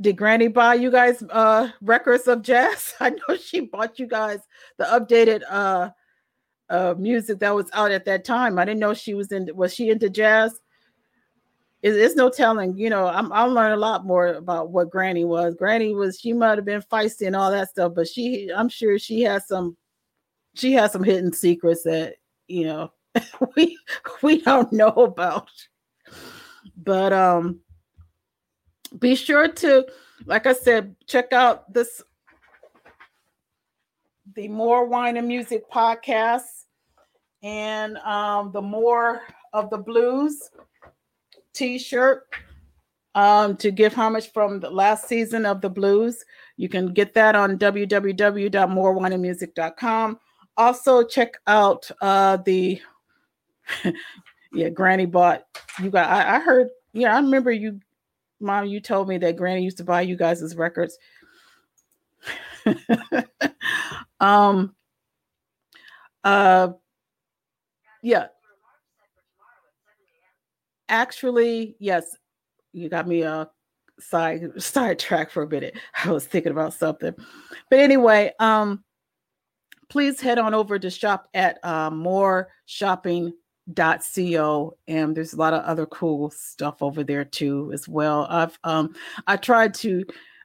did 0.00 0.16
Granny 0.16 0.48
buy 0.48 0.74
you 0.74 0.90
guys 0.90 1.22
uh 1.30 1.70
records 1.80 2.26
of 2.28 2.42
jazz? 2.42 2.94
I 3.00 3.10
know 3.10 3.36
she 3.36 3.60
bought 3.60 3.98
you 3.98 4.06
guys 4.06 4.40
the 4.78 4.84
updated 4.84 5.42
uh 5.48 5.90
uh 6.68 6.94
music 6.98 7.38
that 7.40 7.54
was 7.54 7.70
out 7.72 7.90
at 7.90 8.04
that 8.06 8.24
time. 8.24 8.58
I 8.58 8.64
didn't 8.64 8.80
know 8.80 8.94
she 8.94 9.14
was 9.14 9.32
in 9.32 9.50
was 9.54 9.74
she 9.74 9.90
into 9.90 10.10
jazz? 10.10 10.60
it's, 11.82 11.96
it's 11.96 12.14
no 12.14 12.30
telling. 12.30 12.76
You 12.76 12.90
know, 12.90 13.06
I'm, 13.06 13.32
I'll 13.32 13.52
learn 13.52 13.72
a 13.72 13.76
lot 13.76 14.04
more 14.04 14.28
about 14.28 14.70
what 14.70 14.90
Granny 14.90 15.24
was. 15.24 15.54
Granny 15.54 15.94
was 15.94 16.18
she 16.20 16.32
might 16.32 16.58
have 16.58 16.64
been 16.64 16.82
feisty 16.82 17.26
and 17.26 17.36
all 17.36 17.50
that 17.50 17.70
stuff, 17.70 17.92
but 17.94 18.08
she, 18.08 18.50
I'm 18.54 18.68
sure 18.68 18.98
she 18.98 19.22
has 19.22 19.46
some, 19.48 19.76
she 20.54 20.72
has 20.72 20.92
some 20.92 21.02
hidden 21.02 21.32
secrets 21.32 21.84
that 21.84 22.16
you 22.48 22.64
know 22.64 22.92
we 23.56 23.78
we 24.22 24.40
don't 24.42 24.72
know 24.72 24.88
about. 24.88 25.50
But 26.76 27.12
um, 27.12 27.60
be 28.98 29.14
sure 29.14 29.48
to, 29.48 29.86
like 30.26 30.46
I 30.46 30.52
said, 30.52 30.94
check 31.06 31.32
out 31.32 31.72
this 31.72 32.02
the 34.34 34.48
Moore 34.48 34.86
Wine 34.86 35.16
and 35.16 35.26
Music 35.26 35.68
podcast 35.70 36.64
and 37.42 37.96
um, 37.98 38.52
the 38.52 38.62
More 38.62 39.22
of 39.52 39.70
the 39.70 39.78
Blues 39.78 40.50
t-shirt 41.52 42.28
um, 43.14 43.56
to 43.56 43.70
give 43.70 43.94
homage 43.94 44.32
from 44.32 44.58
the 44.60 44.70
last 44.70 45.08
season 45.08 45.46
of 45.46 45.60
the 45.60 45.70
blues. 45.70 46.24
You 46.56 46.68
can 46.68 46.92
get 46.92 47.14
that 47.14 47.34
on 47.34 47.58
www.moorewineandmusic.com. 47.58 50.20
Also, 50.56 51.02
check 51.02 51.34
out 51.46 51.90
uh, 52.00 52.36
the 52.38 52.80
yeah, 54.52 54.68
Granny 54.68 55.06
bought 55.06 55.44
you 55.82 55.90
got. 55.90 56.10
I, 56.10 56.36
I, 56.36 56.40
heard. 56.40 56.68
Yeah, 56.92 57.14
I 57.14 57.20
remember 57.20 57.52
you, 57.52 57.80
Mom. 58.40 58.66
You 58.66 58.80
told 58.80 59.08
me 59.08 59.18
that 59.18 59.36
Granny 59.36 59.62
used 59.62 59.78
to 59.78 59.84
buy 59.84 60.02
you 60.02 60.16
guys' 60.16 60.56
records. 60.56 60.98
um. 64.20 64.74
Uh. 66.24 66.68
Yeah 68.02 68.26
actually, 70.90 71.76
yes, 71.78 72.16
you 72.72 72.90
got 72.90 73.08
me 73.08 73.22
a 73.22 73.48
side 73.98 74.50
sidetrack 74.58 75.30
for 75.30 75.44
a 75.44 75.48
minute. 75.48 75.78
I 76.04 76.10
was 76.10 76.26
thinking 76.26 76.52
about 76.52 76.74
something, 76.74 77.14
but 77.70 77.78
anyway, 77.78 78.32
um, 78.38 78.84
please 79.88 80.20
head 80.20 80.38
on 80.38 80.52
over 80.52 80.78
to 80.78 80.90
shop 80.90 81.28
at 81.32 81.58
uh, 81.64 81.90
mooreshopping.co 83.74 84.76
and 84.88 85.16
there's 85.16 85.32
a 85.32 85.36
lot 85.36 85.54
of 85.54 85.62
other 85.64 85.86
cool 85.86 86.30
stuff 86.30 86.82
over 86.82 87.02
there 87.04 87.24
too 87.24 87.70
as 87.72 87.88
well. 87.88 88.26
I've 88.30 88.58
um 88.64 88.94
i 89.26 89.36
tried 89.36 89.74
to 89.74 90.04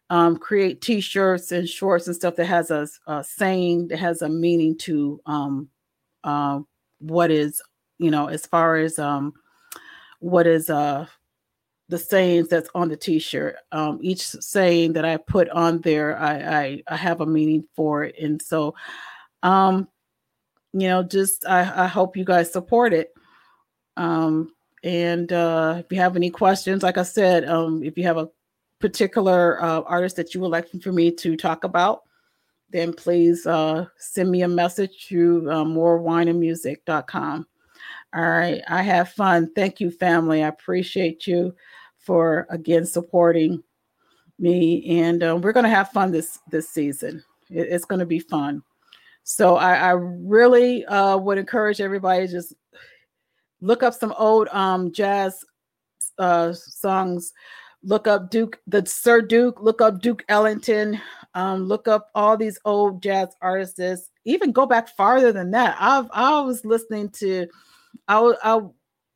um 0.10 0.38
create 0.38 0.82
t-shirts 0.82 1.52
and 1.52 1.68
shorts 1.68 2.08
and 2.08 2.16
stuff 2.16 2.36
that 2.36 2.46
has 2.46 2.72
a, 2.72 2.88
a 3.08 3.24
saying 3.24 3.88
that 3.90 3.98
has 3.98 4.22
a 4.22 4.30
meaning 4.30 4.78
to 4.80 5.20
um 5.26 5.70
uh, 6.24 6.60
what 7.00 7.32
is 7.32 7.62
you 7.98 8.12
know 8.12 8.28
as 8.28 8.46
far 8.46 8.78
as 8.78 9.00
um 9.00 9.34
what 10.20 10.48
is 10.48 10.70
uh 10.70 11.06
the 11.88 12.00
sayings 12.00 12.48
that's 12.48 12.70
on 12.74 12.90
the 12.90 12.98
t-shirt. 12.98 13.58
Um 13.72 14.00
each 14.02 14.22
saying 14.22 14.94
that 14.94 15.06
i 15.06 15.18
put 15.18 15.50
on 15.50 15.82
there 15.82 16.18
I, 16.18 16.34
I 16.34 16.84
i 16.90 16.96
have 16.96 17.22
a 17.22 17.26
meaning 17.26 17.64
for 17.76 18.04
it 18.04 18.16
and 18.20 18.42
so 18.42 18.76
um 19.44 19.88
you 20.76 20.88
know 20.88 21.02
just 21.02 21.46
i 21.48 21.86
i 21.86 21.88
hope 21.88 22.18
you 22.18 22.26
guys 22.26 22.52
support 22.52 22.94
it 22.94 23.14
um 23.98 24.52
and 24.84 25.32
uh 25.32 25.76
if 25.80 25.86
you 25.92 25.98
have 25.98 26.16
any 26.16 26.30
questions 26.30 26.84
like 26.84 26.98
i 26.98 27.04
said 27.04 27.48
um 27.48 27.84
if 27.84 27.98
you 27.98 28.04
have 28.04 28.18
a 28.18 28.30
particular 28.80 29.62
uh, 29.64 29.82
artist 29.82 30.16
that 30.18 30.34
you 30.34 30.42
would 30.42 30.52
like 30.52 30.70
for 30.82 30.92
me 30.92 31.10
to 31.10 31.36
talk 31.36 31.64
about 31.64 32.02
then 32.70 32.94
please 32.94 33.48
uh 33.48 33.86
send 33.98 34.30
me 34.30 34.42
a 34.42 34.48
message 34.48 35.08
through 35.08 35.50
uh, 35.50 35.64
moorewineandmusic.com 35.64 37.48
all 38.16 38.22
right. 38.22 38.62
I 38.70 38.82
have 38.82 39.10
fun. 39.10 39.52
Thank 39.54 39.82
you, 39.82 39.92
family. 39.92 40.42
I 40.42 40.48
appreciate 40.48 41.28
you 41.28 41.54
for 41.98 42.48
again 42.50 42.86
supporting 42.86 43.62
me, 44.40 45.02
and 45.02 45.22
uh, 45.22 45.38
we're 45.42 45.52
going 45.52 45.66
to 45.66 45.70
have 45.70 45.92
fun 45.92 46.12
this 46.12 46.40
this 46.50 46.70
season. 46.70 47.22
It, 47.50 47.68
it's 47.70 47.84
going 47.84 48.00
to 48.00 48.06
be 48.06 48.20
fun. 48.20 48.64
So 49.26 49.56
I, 49.56 49.74
I 49.74 49.92
really 49.92 50.86
uh, 50.86 51.18
would 51.18 51.40
encourage 51.40 51.82
everybody 51.82 52.28
just 52.28 52.54
look 53.60 53.82
up 53.82 53.96
some 53.96 54.14
old 54.20 54.48
um, 54.50 54.92
jazz 54.94 55.44
uh, 56.20 56.54
songs. 56.54 57.34
Look 57.82 58.08
up 58.08 58.30
Duke, 58.30 58.60
the 58.68 58.86
Sir 58.86 59.22
Duke. 59.22 59.60
Look 59.60 59.82
up 59.82 60.00
Duke 60.00 60.24
Ellington. 60.30 61.02
Um, 61.34 61.64
look 61.64 61.88
up 61.88 62.12
all 62.14 62.38
these 62.38 62.60
old 62.66 63.02
jazz 63.02 63.36
artists. 63.42 64.12
Even 64.26 64.52
go 64.52 64.68
back 64.68 64.90
farther 64.96 65.32
than 65.32 65.50
that. 65.52 65.76
I've 65.80 66.08
I 66.12 66.40
was 66.42 66.64
listening 66.64 67.10
to 67.20 67.48
I 68.08 68.34
I 68.44 68.62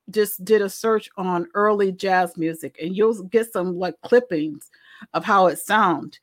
just 0.10 0.44
did 0.44 0.64
a 0.64 0.70
search 0.70 1.08
on 1.18 1.48
early 1.54 1.92
jazz 1.92 2.36
music, 2.36 2.78
and 2.82 2.98
you'll 2.98 3.22
get 3.26 3.54
some 3.54 3.78
like 3.78 3.94
clippings 4.02 4.72
of 5.14 5.24
how 5.24 5.48
it 5.48 5.60
sound, 5.60 6.18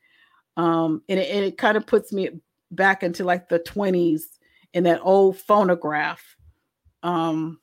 um, 0.57 1.01
and 1.07 1.19
it, 1.19 1.29
and 1.29 1.45
it 1.45 1.57
kind 1.57 1.77
of 1.77 1.87
puts 1.87 2.11
me 2.11 2.31
back 2.71 3.03
into 3.03 3.23
like 3.23 3.49
the 3.49 3.59
twenties 3.59 4.39
in 4.73 4.83
that 4.83 5.01
old 5.03 5.37
phonograph. 5.37 6.23
Um, 7.03 7.59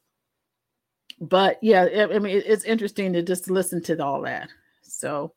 but 1.20 1.58
yeah, 1.62 2.08
I 2.12 2.18
mean, 2.18 2.42
it's 2.44 2.64
interesting 2.64 3.12
to 3.12 3.22
just 3.22 3.50
listen 3.50 3.82
to 3.84 4.02
all 4.02 4.22
that. 4.22 4.48
So, 4.82 5.32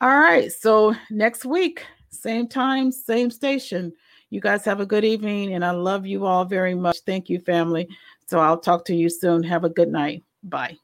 all 0.00 0.18
right. 0.18 0.50
So 0.52 0.94
next 1.10 1.44
week, 1.44 1.84
same 2.10 2.48
time, 2.48 2.90
same 2.90 3.30
station. 3.30 3.92
You 4.30 4.40
guys 4.40 4.64
have 4.64 4.80
a 4.80 4.86
good 4.86 5.04
evening, 5.04 5.54
and 5.54 5.64
I 5.64 5.70
love 5.70 6.06
you 6.06 6.26
all 6.26 6.44
very 6.44 6.74
much. 6.74 6.98
Thank 7.06 7.28
you, 7.28 7.38
family. 7.38 7.88
So 8.26 8.40
I'll 8.40 8.58
talk 8.58 8.84
to 8.86 8.94
you 8.94 9.08
soon. 9.08 9.42
Have 9.42 9.64
a 9.64 9.68
good 9.68 9.90
night. 9.90 10.24
Bye. 10.42 10.78